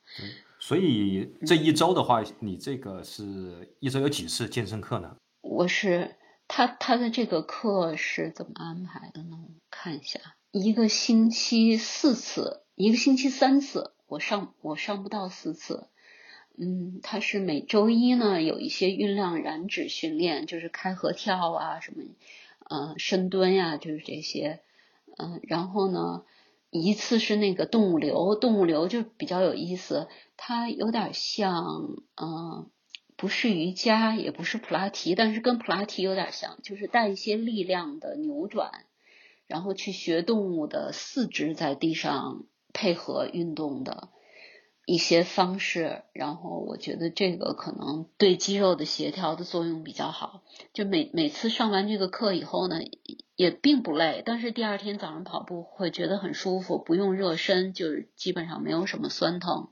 [0.60, 5.16] 所以这一周的话，你这个是一周有几次健身课呢？
[5.42, 6.16] 我是
[6.54, 9.40] 他他的这个课是怎么安排的呢？
[9.42, 10.20] 我看一下，
[10.52, 15.88] 一个星期四次，一个星期三次，我上我上不到四次。
[16.58, 22.04] 嗯，他是每周一呢有一些运量燃脂训练，就是开合跳啊什么，
[22.70, 24.60] 嗯，深蹲呀，就是这些，
[25.18, 26.26] 嗯，然后呢。
[26.74, 32.70] 一次是那个动物流，动物流就比较有意思，它有点像，嗯，
[33.22, 38.72] 不是瑜伽，也不是普拉提，但是跟普拉提有点像，就是带一些力量的扭转，
[39.46, 44.10] 然后去学动物的四肢在地上配合运动的。
[44.88, 50.42] 一些方式，然后我觉得这个可能对肌肉的协调的作用比较好。
[50.74, 52.80] 就每每次上完这个课以后呢，
[53.36, 59.70] 也并不累，但是第二天早上跑步会觉得很舒服，不用热身，就是基本上没有什么酸疼。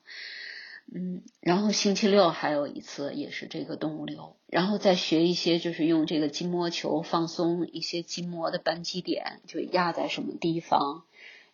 [0.94, 11.04] 嗯，然后星期六还有一次也是这个动物流，然后再学一些就是用这个筋膜球放松一些筋膜的扳机点，就压在什么地方。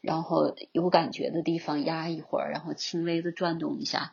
[0.02, 4.12] 然后有感觉的地方压一会儿，然后轻微的转动一下，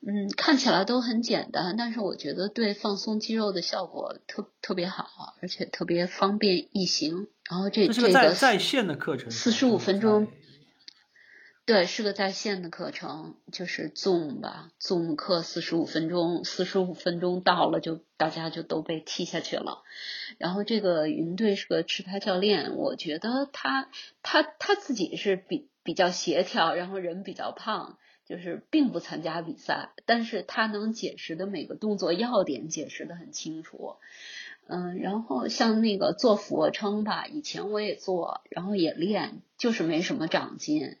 [0.00, 7.26] 嗯，看起来都很简单，但是我觉得对放松肌肉的效果特特别好，而且特别方便易行。
[7.50, 10.28] 然后这这个在在线的课程，四十五分钟。
[11.66, 19.82] 对，是个在线的课程，就是 Zoom 吧，Zoom 课四十五分钟，四十五分钟到了就大家就都被踢下去了。
[20.36, 23.88] 然后这个云队是个持拍教练，我觉得他
[24.22, 27.96] 他他自己是比比较协调，然后人比较胖，
[28.26, 33.96] 就是并不参加比赛，但是他能解释的每个动作要点解释的很清楚。
[34.66, 40.98] 嗯，然后像那个做俯卧撑吧，以前我也做，然后也练，就是没什么长进。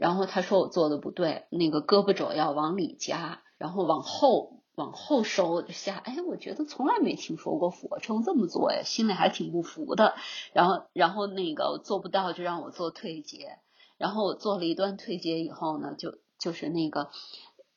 [0.00, 5.96] 然后他说我做的不对，那个胳膊肘要往里夹，然后往后往后收下。
[5.96, 10.14] 哎，我觉得从来没听说过俯卧撑这么做呀，心里还挺不服的。
[10.54, 13.58] 然后然后那个做不到就让我做退阶，
[13.98, 17.10] 然后我做了一段退阶以后呢，就就是那个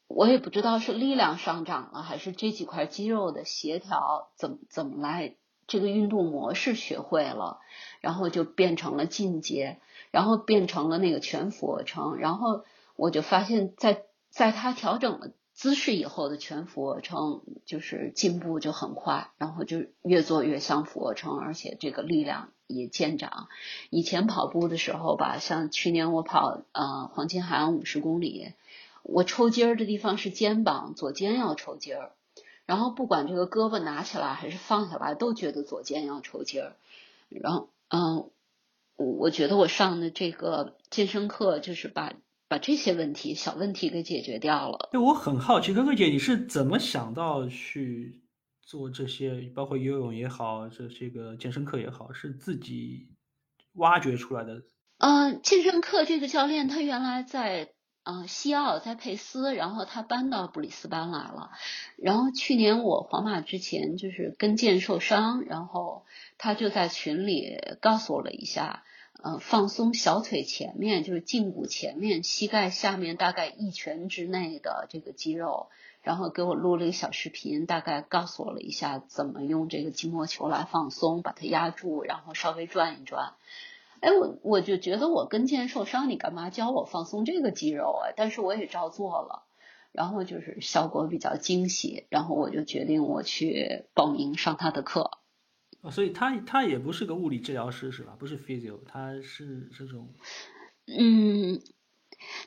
[0.08, 5.36] 我也不知道是力量上涨了，还是这几块肌肉的协调怎么怎么来，
[5.68, 7.60] 这个运动模式学会了，
[8.00, 9.82] 然后就变成了进阶。
[10.14, 12.64] 然后变成了那个全俯卧撑，然后
[12.96, 23.48] 我就发现，在在他调整了姿势以后的全俯卧撑，就是进步就很快，然后就越做越像俯卧撑，而且这个力量也见长。
[23.90, 28.54] 以前跑步的时候吧，像去年我跑呃黄金海岸五十公里，
[29.02, 32.12] 我抽筋儿的地方是肩膀，左肩要抽筋儿，
[32.68, 36.76] 然后不管这个胳膊拿起来还是放下来，都觉得左肩要抽筋儿，
[37.30, 38.30] 然后嗯。
[38.96, 42.14] 我觉得我上的这个健身课就是把
[42.48, 44.90] 把这些问题小问题给解决掉了。
[44.92, 48.22] 对，我很好奇，可可姐你是怎么想到去
[48.62, 53.08] 做这些，包括游泳也好，这这个健身课也好，是自己
[53.74, 54.62] 挖掘出来的？
[54.98, 57.70] 嗯，健身课这个教练他原来在。
[58.06, 61.52] 啊，西奥在佩斯，然后他搬到布里斯班来了。
[61.96, 66.04] 然后去年我皇马之前就是跟腱受伤，然后
[66.44, 68.84] 他就在群里告诉我了一下，
[69.24, 75.70] 呃，放松小腿前面，就是胫骨前面、膝盖下面大概一拳之内的这个肌肉，
[76.02, 83.36] 然后给我录了一个小视频，大概告诉我了一下怎么用这个筋膜球来放松，把它压住，然后稍微转一转。
[84.02, 88.12] 哎，我我就觉得我跟腱受伤，你干嘛教我放松这个肌肉啊？
[88.18, 89.46] 但是我也照做了，
[89.94, 95.20] 然后就是效果比较惊喜，然后我就决定我去报名上他的课。
[95.84, 98.16] 哦，所以他他也不是个物理治疗师是吧？
[98.18, 100.10] 不是 physio，他是这种。
[100.88, 101.62] 嗯，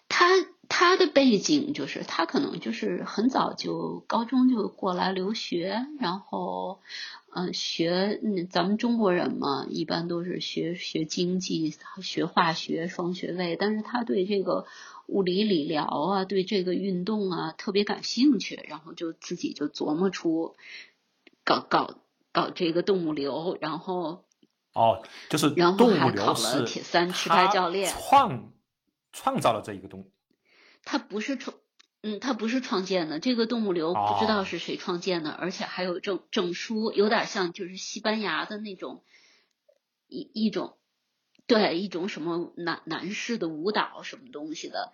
[0.09, 0.27] 他
[0.69, 6.81] 他的背景就是他可能就是很早就高中就过来留学，然后。
[7.39, 8.19] 嗯，学，
[8.49, 14.65] 咱们中国人嘛，一般都是学学经济、学化学双学位，但是他对这个
[15.07, 20.55] 物理理疗啊，对这个运动啊特别感兴趣，然后就自己就琢磨出
[21.45, 21.99] 搞搞
[22.37, 24.27] 搞这个动物流，然后
[24.75, 28.53] 哦，就是然后还考了铁三持牌教练，创
[29.11, 30.11] 创造了这一个东，
[30.85, 31.57] 他不是创。
[32.03, 39.03] 嗯，他不是创建的，这个动物流不知道是谁创建的，而且还有证证书，有点像就是西班牙的那种
[40.07, 40.77] 一一种，
[41.49, 44.93] 对，一种什么男男士的舞蹈什么东西的，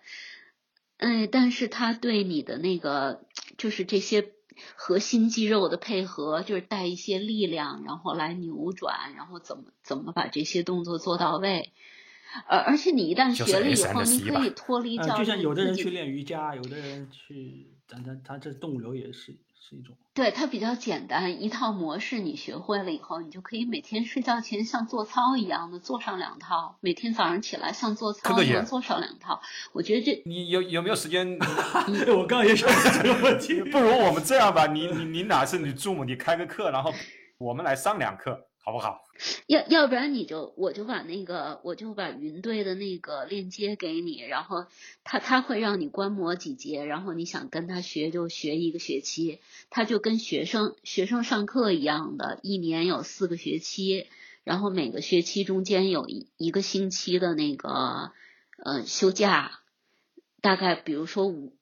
[0.97, 3.25] 哎，但是他对你的那个
[3.57, 4.31] 就是这些
[4.75, 11.71] 核心肌肉的配合，就是带一些力量，然后来扭转，然后怎么怎么把这些动作做到位。
[12.47, 19.35] 而而且你一旦学了以后，你可以脱离教就像有的人去练瑜伽，有的人去，咱咱他这动物流也是
[19.69, 19.95] 是一种。
[20.13, 29.41] 对，它比较简单，一套模式你学会了以后，你就可以每天睡觉前像做操一样的做上两套，每天早上起来像做操一样做上两套。
[29.71, 31.39] 我觉得这你有有没有时间？
[32.15, 32.69] 我刚也想
[33.01, 36.93] 这个问题，不如我们这样吧，你你你哪是你 Zoom，你开个课，然后
[37.37, 38.47] 我们来上两课。
[38.65, 39.03] 好不好？
[39.47, 44.65] 要要不然你就我就把那个我就把云队的那个链接给你，然后
[45.03, 49.39] 他他会让你观摩几节，然后你想跟他学就学一个学期，
[49.69, 54.07] 他就跟学生学生上课一样的，一年有四个学期，
[54.45, 58.13] 然后每个学期中间有一一个星期的那个
[58.63, 59.59] 呃休假，
[60.41, 61.53] 大概比如说五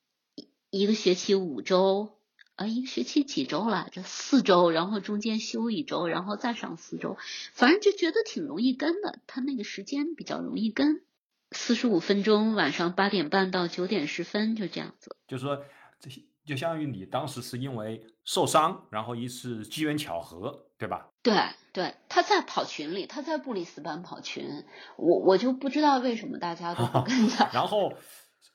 [0.70, 2.12] 一个学期五周。
[2.56, 3.88] 啊，一个学期几周了？
[3.91, 4.04] 这？
[4.04, 7.18] 四周，然后中间休一周，然后再上四周，
[7.54, 9.20] 反正就觉得挺容易跟的。
[9.26, 11.02] 他那个时间比较容易跟，
[11.52, 15.16] 四十五分钟，晚上八点半到九点十分，就这样子。
[15.28, 15.64] 就是说，
[15.99, 21.08] 这些就相当于你当时是因为受伤，然后一次机缘巧合，对吧？
[21.24, 21.34] 对
[21.74, 24.66] 对，他在跑群里，他在布里斯班跑群，
[24.97, 27.49] 我我就不知道为什么大家都不跟他。
[27.54, 27.93] 然后，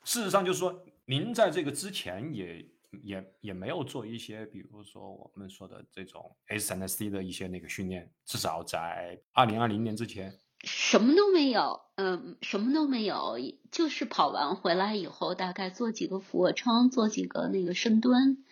[0.05, 2.67] 事实上就是说，您在这个之前也。
[3.03, 13.39] 也也没有做一些，比如说我们说的这种 S S D 的一些那个训练，至少在二零二零年之前，什么都没有，嗯，什么都没有，
[13.71, 18.45] 就是跑完回来以后，大概做几个俯卧撑，做几个那个深蹲，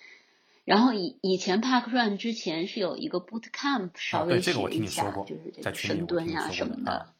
[0.64, 7.14] 然后以以前 Park Run 之前是有一个 Boot Camp，稍微这个我听你说过，就是这个深蹲呀什么的。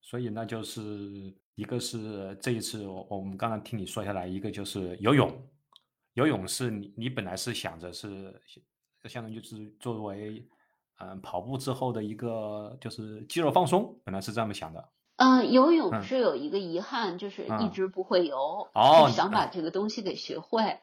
[0.00, 5.30] 所以那就是一个是这一次我我们刚刚听你说下来，一个就是游泳。
[6.14, 8.40] 游泳是你，你本来是想着是，
[9.04, 10.46] 相当于就是作为，
[10.98, 14.88] 嗯，跑步之后的一个就是肌肉放松，本来是这么想的。
[15.16, 18.68] 嗯，游泳是有一个遗憾，就是一直不会游，
[19.14, 20.80] 想把这个东西给学会。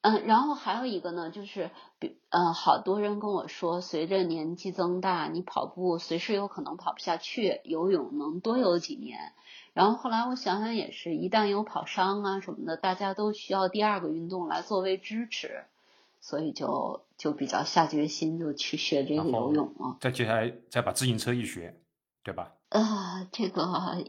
[0.00, 9.18] 嗯，然后还有一个呢，就是，比嗯，好多人跟我说，随着年纪增大，你跑步随时有可能跑不下去，游泳能多游几年。
[9.74, 15.64] 然后后来我想想也是，一旦有跑伤啊什么的，大家都需要第二个运动来作为支持，
[16.20, 19.96] 所以就就比较下决心就去学这个游泳了。
[20.00, 21.76] 再接下来再把自行车一学，
[22.22, 22.52] 对吧？
[22.68, 23.64] 呃，这个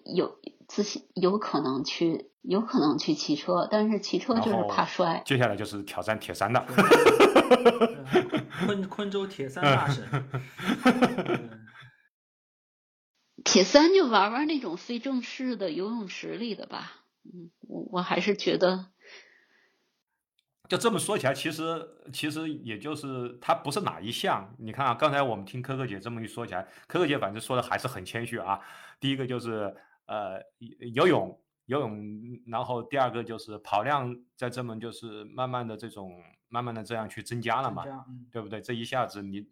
[0.05, 0.37] 有
[0.67, 5.23] 自行有可能去，有可能去骑车，但是骑车就是怕摔。
[5.25, 6.63] 接下来就是挑战铁三的，
[8.67, 10.03] 昆昆州铁三大神。
[13.45, 18.87] 铁三就玩玩那种非正式的游泳池里的吧，嗯，我我还是觉得，
[20.67, 24.55] 就这么说起来，其实其实也就是它不是哪一项。
[24.57, 28.59] 你看啊，刚才我们听可可姐这么一说起来，可可姐反正说的还是很谦虚啊。
[28.99, 29.75] 第一个就是
[30.07, 30.41] 呃
[30.93, 36.11] 游泳，游泳，然后第二个就是跑量在这么就是慢慢的这种
[36.49, 38.59] 慢慢的这样去增加了嘛，嗯对不对？
[38.59, 39.45] 这一下子你，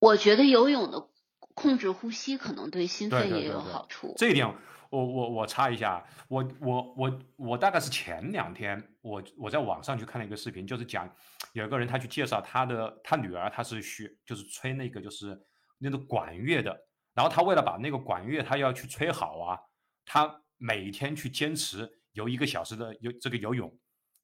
[0.00, 1.08] 我觉得游泳的
[1.56, 4.14] 控制呼吸可能对心肺也有对对对对好处。
[4.16, 4.46] 这一点，
[4.90, 11.10] 我我我插一下，我我我我大概是前两天，我我在网上去看了一个视频，就是讲
[11.54, 15.36] 有一个人他去介绍他的他女儿，他是学就是吹那个就是
[15.78, 16.78] 那种管乐的，
[17.14, 19.58] 然后他为了把那个管乐他要去吹好啊，
[20.04, 23.74] 他每天去坚持游一个小时的游这个游泳，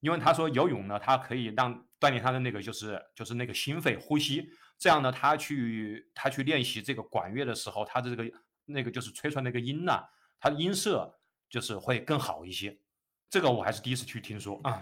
[0.03, 8.31] 因为他说游泳呢，他可以让锻炼他的那个就是就是那个心肺呼吸，这样呢，他去他去练习这个管乐的时候，他的这个
[8.65, 10.05] 那个就是吹出来那个音呐、
[10.41, 12.77] 他的音色就是会更好一些。
[13.31, 14.81] 这个我还是第一次去听说啊，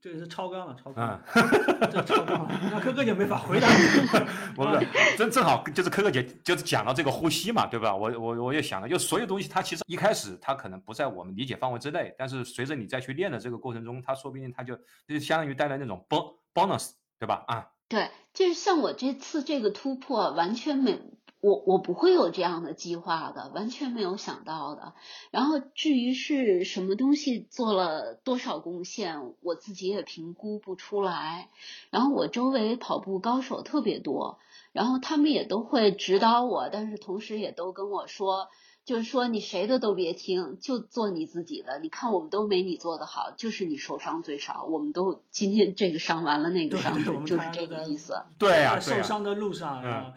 [0.00, 3.82] 这个是超纲了，超纲嗯了，， 这超纲了，那科科姐没法回答你。
[4.54, 7.94] 不是，正正好就是科科姐就是讲到这个呼吸嘛，对吧？
[7.94, 17.42] 我我我也想了，就所有东西它其实一开始它可能不在我们理解范围之内，但是随着你再去练的这个过程中，它说不定它就就相当于带来那种 bon bonus，对吧？
[17.48, 21.00] 啊，对，就是像我这次这个突破，完全没
[21.44, 24.94] 我我不会有这样的计划的，完全没有想到的。
[25.30, 31.50] 然后至于是什么东西做了多少贡献，我自己也评估不出来。
[31.90, 34.38] 然后我周围跑步高手特别多，
[34.72, 38.48] 然后他们也都会指导我，但是同时也都跟我说。
[38.86, 41.78] 就是说，你谁的都别听，就做你自己的。
[41.78, 44.64] 你看，我们都没你做的好，就是你受伤最少。
[44.64, 48.14] 我们都今天这个伤完了，那个伤对我们就是这个意思。
[48.38, 50.12] 对啊、受伤的路上嗯啊，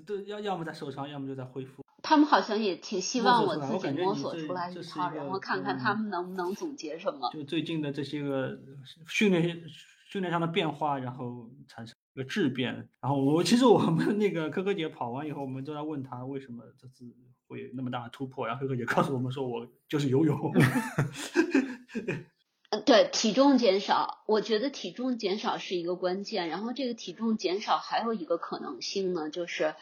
[0.00, 1.82] 都要要么在受伤，要么就在恢复。
[2.02, 7.30] 他们好像也挺希望摸索出来自己摸索出来一套，然后看看嗯他们能不能总结什么。
[7.32, 8.58] 就最近的这些个
[9.06, 9.62] 训练
[10.08, 12.88] 训练上的变化，然后产生一个质变。
[13.00, 17.04] 然后我其实我们那个科科姐跑完以后，我们都在问她为什么这次
[17.46, 20.52] 会有那么大的突破，然后科科姐告诉我们说，我就是游泳。
[22.72, 26.48] 呃，对，体重减少，我觉得体重减少是一个关键。
[26.48, 29.74] 然后这个体重减少还有一个可能性呢，就是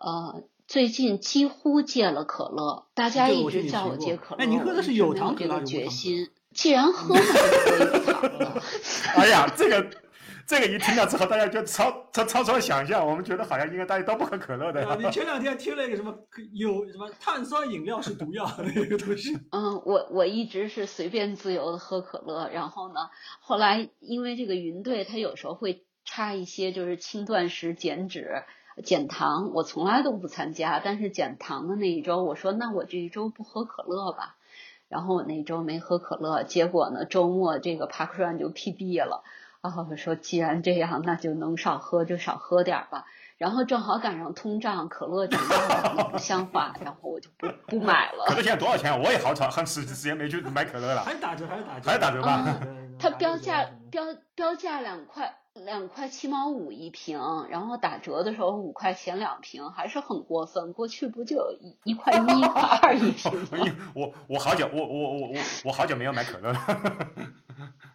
[0.00, 6.30] 呃，最近几乎戒了可乐，大家一直叫我戒可乐，哎你喝的是有糖可乐决心。
[6.52, 8.62] 既然喝，了就喝有糖了。
[9.14, 9.88] 哎呀，这个
[10.46, 14.86] 这个一听到之后，大家就超超超超想象，我们觉得好像应该大家都不喝可乐的。
[14.86, 16.14] 啊，你前两天听了一个什么
[16.52, 19.38] 有什么碳酸饮料是毒药那个东西。
[19.52, 23.08] 嗯，我我一直是随便自由的喝可乐，然后呢，
[23.40, 28.42] 后来因为这个云队，他有时候会插一些就是轻断食、减脂、
[28.84, 30.80] 减糖，我从来都不参加。
[30.84, 34.36] 但是减糖的那一周，我说那我这一周不喝可乐吧，
[34.88, 39.22] 然后我那一周没喝可乐，结果呢，周末这个 Park Run 就 PB 了。
[39.62, 43.06] 啊，我说既然这样，那就能少喝就少喝点儿吧。
[43.38, 45.56] 然后正好赶上通胀，可乐涨价
[45.94, 48.24] 了，不像话，然后我就不不买了。
[48.26, 48.92] 可乐现在多少钱？
[49.02, 51.02] 我也好长很 时时间没去买可乐了。
[51.02, 54.04] 还打折，还是打折，还打折吧嗯 它标价标
[54.36, 57.18] 标价两块两块七毛五一瓶，
[57.50, 60.72] 然后打折的时候五块钱两瓶，还是很过分。
[60.72, 63.76] 过去不就有一一块一、一块二一瓶吗？
[63.94, 65.34] 我我好久我我我我
[65.64, 66.60] 我好久没有买可乐了。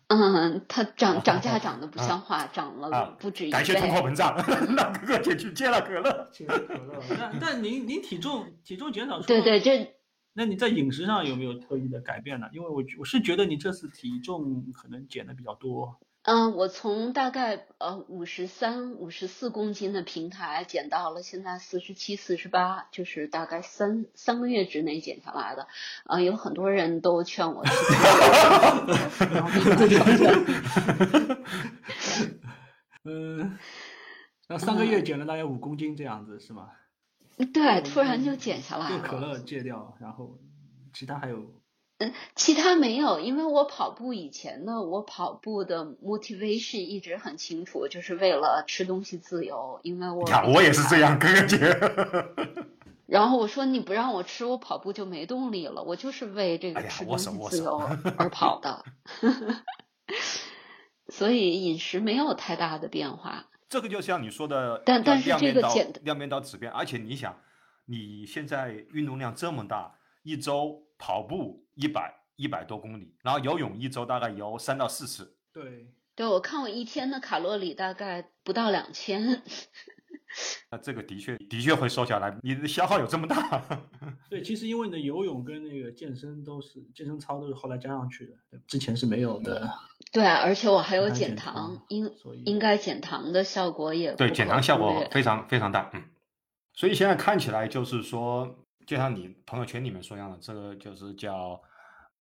[0.07, 3.51] 嗯，它涨涨价涨得不像话，涨啊了不止一倍。
[3.51, 4.35] 感谢通货膨胀，
[4.75, 6.29] 那哥哥姐去戒了可乐。
[6.31, 7.01] 切可乐。
[7.19, 9.95] 但但您您体重体重减少，对对，，这
[10.33, 12.47] 那你在饮食上有没有特意的改变呢？
[12.53, 15.99] 因为我我是觉得你这次体重可能减的比较多。
[16.27, 25.69] 嗯，我从大概呃五十三、五十四公斤的平台减到了现在四十七、四十八，就是大概三三个月之内减下来的。
[26.03, 27.71] 呃，有很多人都劝我去
[33.05, 33.57] 嗯，
[34.49, 36.71] 那三个月减了大概五公斤这样子是吗？
[37.53, 39.27] 对，突然就减下来就可了。
[39.29, 40.37] 乐戒掉，然后
[40.93, 41.56] 其他还有
[42.35, 49.79] 其他没有，因为我跑步以前呢，我跑步的 motivation 一直很清楚，就是为了吃东西自由。
[49.83, 51.57] 因为我呀我也是这样，哥哥姐。
[53.07, 55.81] 然后我说你不让我吃，我跑步就没动力了。
[55.81, 57.77] 我就是为这个吃东西自由
[58.17, 58.83] 而跑的，
[61.07, 63.47] 所以饮食没有太大的变化。
[63.69, 67.37] 这个就像你说的，但但是这个减亮面到质变，而且你想，
[67.85, 79.41] 你现在运动量这么大，一周跑步一百一百多公里，然后游泳一周大概游三到四次，对对我看我一天的卡路里大概不到两千，
[80.71, 83.61] 那这个的确的确会瘦下来，你的消耗有这么大？
[84.29, 89.71] 对，其实因为你的游泳跟那个健身都是健身操都是后来加上去的，之前是没有的。
[90.11, 92.11] 对，而且我还有减糖，应
[92.45, 95.89] 应该减糖的效果也对，减糖效果非常非常大。
[95.93, 96.03] 嗯，
[96.73, 101.61] 所以现在看起来就是说，就像你朋友圈里面说一样的，这个就是叫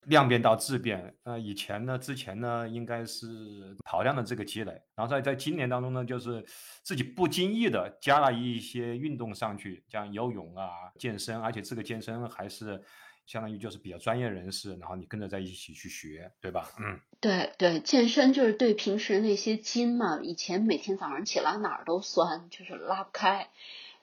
[0.06, 1.14] 量变到质变。
[1.22, 6.44] 呃，以前呢，之前呢，应该是跑量的这个积累，然后在在今年当中呢，就是
[6.82, 12.82] 自己不经意的加了一些运动上去，像游泳啊、健身，而且这个健身还是
[13.26, 16.70] 相当于就是比较专业人士，然后你跟着在一起去学，对吧？
[16.78, 16.98] 嗯。
[17.18, 23.48] 对对，健身就是对平时那些筋嘛，以前每天早上起来哪儿都酸，就是拉不开，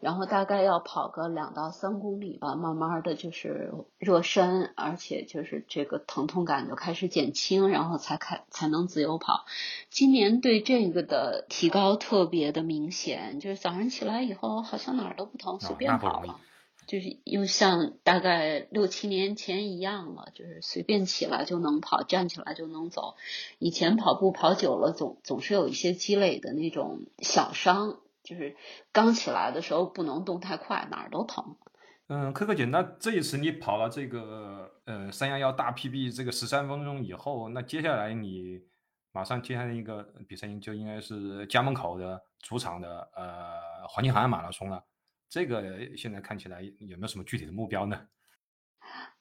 [0.03, 9.45] 然后大概要跑个两到三公里吧，慢慢的就是热身，而且就是这个疼痛感就开始减轻，然后才开才能自由跑。
[9.89, 16.39] 今年对这个的提高特别的明显，就是早上起来以后好像哪儿都不疼，随哦便跑了。
[16.85, 23.15] 就是又像大概六七年前一样了，就是随便起来就能跑，站起来就能走。
[23.57, 28.55] 以前跑步跑久了，总总是有一些积累的那种小伤，就是
[28.91, 31.57] 刚起来的时候不能动太快，哪儿都疼。
[32.07, 38.59] 嗯，可可姐，那这一次你跑了这个呃三幺幺大 PB 这个十三分钟以后，那接下来你
[39.11, 44.83] 马上接下来一个比赛就应该是家门口的主场的呃黄金海岸马拉松了。
[45.29, 45.63] 这个
[45.97, 47.99] 现在看起来有没有什么具体的目标呢？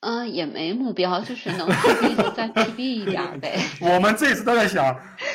[0.01, 3.57] 嗯，也没目标，就是能 PB 就再 PB 一点呗。
[3.81, 4.85] 我们这次都在想，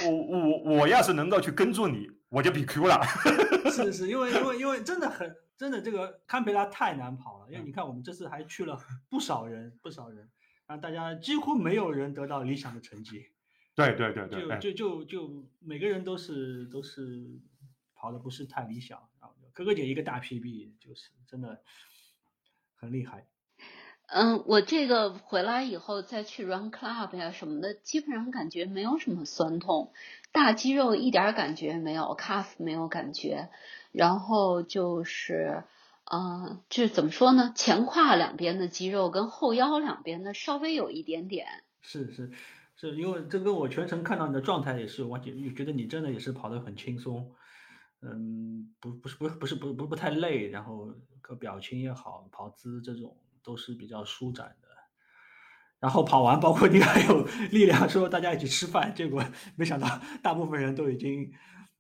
[0.05, 3.01] 我我我要是能够去跟住你，我就比 Q 了。
[3.71, 10.29] 是是，因为因为因为 真的很真的这个堪培拉太难跑了，因为你看我们这次还去了不少人不少人，
[10.67, 13.27] 让大家几乎没有人得到理想的成绩，
[13.75, 17.39] 对对对对，哎就就就就每个人都是都是
[17.93, 21.61] 跑的不是太理想，然后可可姐一个大 PB 就是真的
[22.75, 23.27] 很厉害。
[24.07, 29.91] 嗯，我这个回来以后再去 Run Club 呀什么的，基本上感觉没有什么酸痛，
[30.31, 33.49] 大肌肉一点感觉没有，calf 没有感觉，
[33.91, 35.63] 然后就是，
[36.09, 37.51] 嗯，这怎么说呢？
[37.53, 41.45] 前胯两边的肌肉跟后腰两边的稍微有一点点，
[41.81, 42.31] 是是
[42.77, 47.33] 是，因为这跟我全程看到你的状态也是完全，觉得你真的也是跑得很轻松，
[48.01, 53.17] 嗯，不不是不是不是不不不太累，然后个表情也好，跑姿这种
[53.47, 54.67] 都是比较舒展的。
[55.79, 59.23] 然后跑完，包括你还有力量说大家一起吃饭，结果
[59.55, 59.87] 没想到
[60.21, 61.31] 大部分人都已经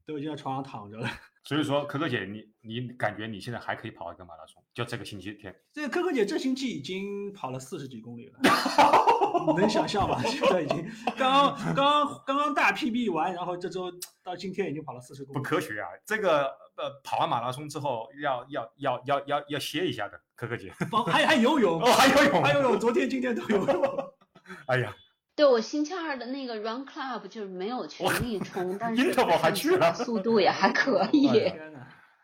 [0.05, 1.09] 都已经在床上躺着了。
[1.43, 4.63] 所以说，可可姐，你你感觉你现在还可以跑一个马拉松？
[4.73, 8.39] 就这个星期天，这个可可姐这星期已经跑了四十几公里了，
[9.47, 10.21] 你能想象吗？
[10.23, 10.85] 现在已经
[11.17, 13.91] 刚刚刚刚大 PB 完，然后这周
[14.21, 15.87] 到今天已经跑了四十公里，不科学啊！
[16.05, 20.71] 这个呃，跑完马拉松之后要要要要要要歇一下的，可可姐。
[20.91, 24.13] 包还还游泳， 哦，还游泳，还游泳，昨天今天都游泳。
[24.67, 24.95] 哎呀，
[25.35, 31.51] 对我星期二的那个 Run Club 就是没有全力冲， 但是 interval 还去了速度也还可以。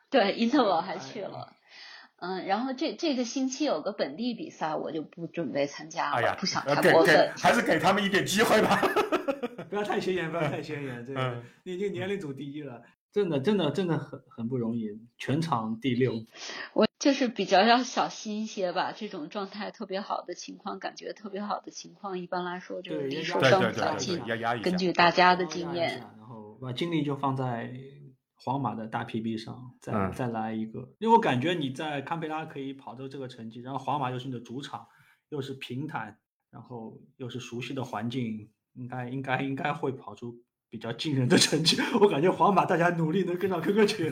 [0.09, 1.53] 对，interval 还去了。
[2.17, 7.33] 嗯，然后这这个星期有个本地比赛，我就不准备参加了，哎呀，不想太过分。
[7.35, 8.79] 还是给他们一点机会吧。
[9.69, 12.81] 不要太显眼，不要太显眼，这个嗯你已经年龄组第一了，
[13.13, 16.25] 真的真的真的很很不容易，全场第六。
[16.73, 24.29] 我就是比较要小心一些吧，这种状态特别好的情况，感觉特别好的情况，一般来说就是受伤比较近对，。
[24.29, 24.57] 要压。
[24.57, 27.71] 根据大家的经验，然后把精力就放在
[28.35, 30.95] 皇马的大 PB 上，再、嗯再来一个。
[30.97, 34.87] 因为我感觉你在堪培拉可以跑到这个成绩，然后皇马又是你的主场，
[35.29, 36.17] 又是平坦，
[36.49, 40.41] 然后又是熟悉的环境，应该应该应该会跑出
[40.73, 41.79] 比较惊人的成绩。
[42.01, 44.11] 我感觉皇马大家努力能跟上可可姐。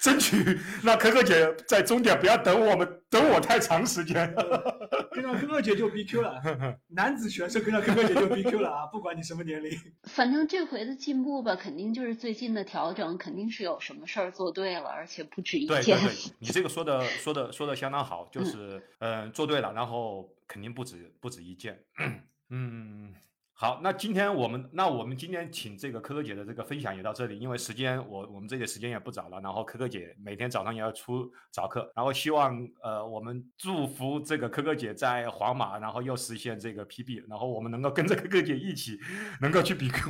[0.00, 4.34] 争取让可可姐在终点不要等我们等我太长时间。
[5.14, 6.42] 跟上可可姐就 BQ 了，
[6.90, 8.86] 男子选手跟上可可姐就 BQ 了啊！
[8.86, 9.70] 不管你什么年龄，
[10.02, 15.68] 反正这回的进步吧，肯定就是最近的调整，肯定是有什么事儿做对了，而且不止一件。
[15.68, 21.80] 对对对，你这个说的说的说的相当好，就是呃做对了，然后肯定不止不止一件。
[22.52, 23.14] 嗯，
[23.60, 38.98] 好，那今天我们那我们今天请这个可可姐的这个分享也到这里，因为时间我我们这里时间也不早了，然后可可姐每天早上也要出早课，然后希望呃我们祝福这个可可姐在皇马，然后又实现这个 PB，然后我们能够跟着可可姐一起
[39.42, 40.08] 能够去比 Q。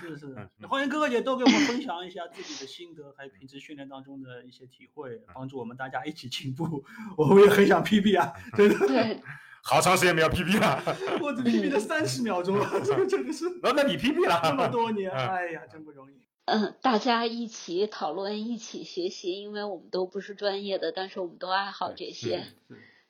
[0.00, 6.82] 是是嗯，欢迎哥哥姐多给我们分享一下自己的心得，还有平时训练当中的一些体会，帮助我们大家一起进步。
[7.18, 9.20] 我们也很想 PB 啊，真的，对，
[9.62, 10.82] 好长时间没有 PB 了，
[11.20, 15.28] 我只 PB 了三十秒钟了， 这个真的是然后那你 PB 了，这么多年，嗯。
[15.28, 16.14] 哎呀，真不容易。
[16.46, 22.42] 嗯，大家一起讨论，一起学习，因为我们都不是专业的，但是我们都爱好这些。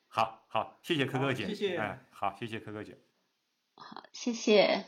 [0.09, 2.99] 好好，谢谢可可姐，谢谢，哎，好，谢谢可可姐，
[3.76, 4.86] 好，谢谢。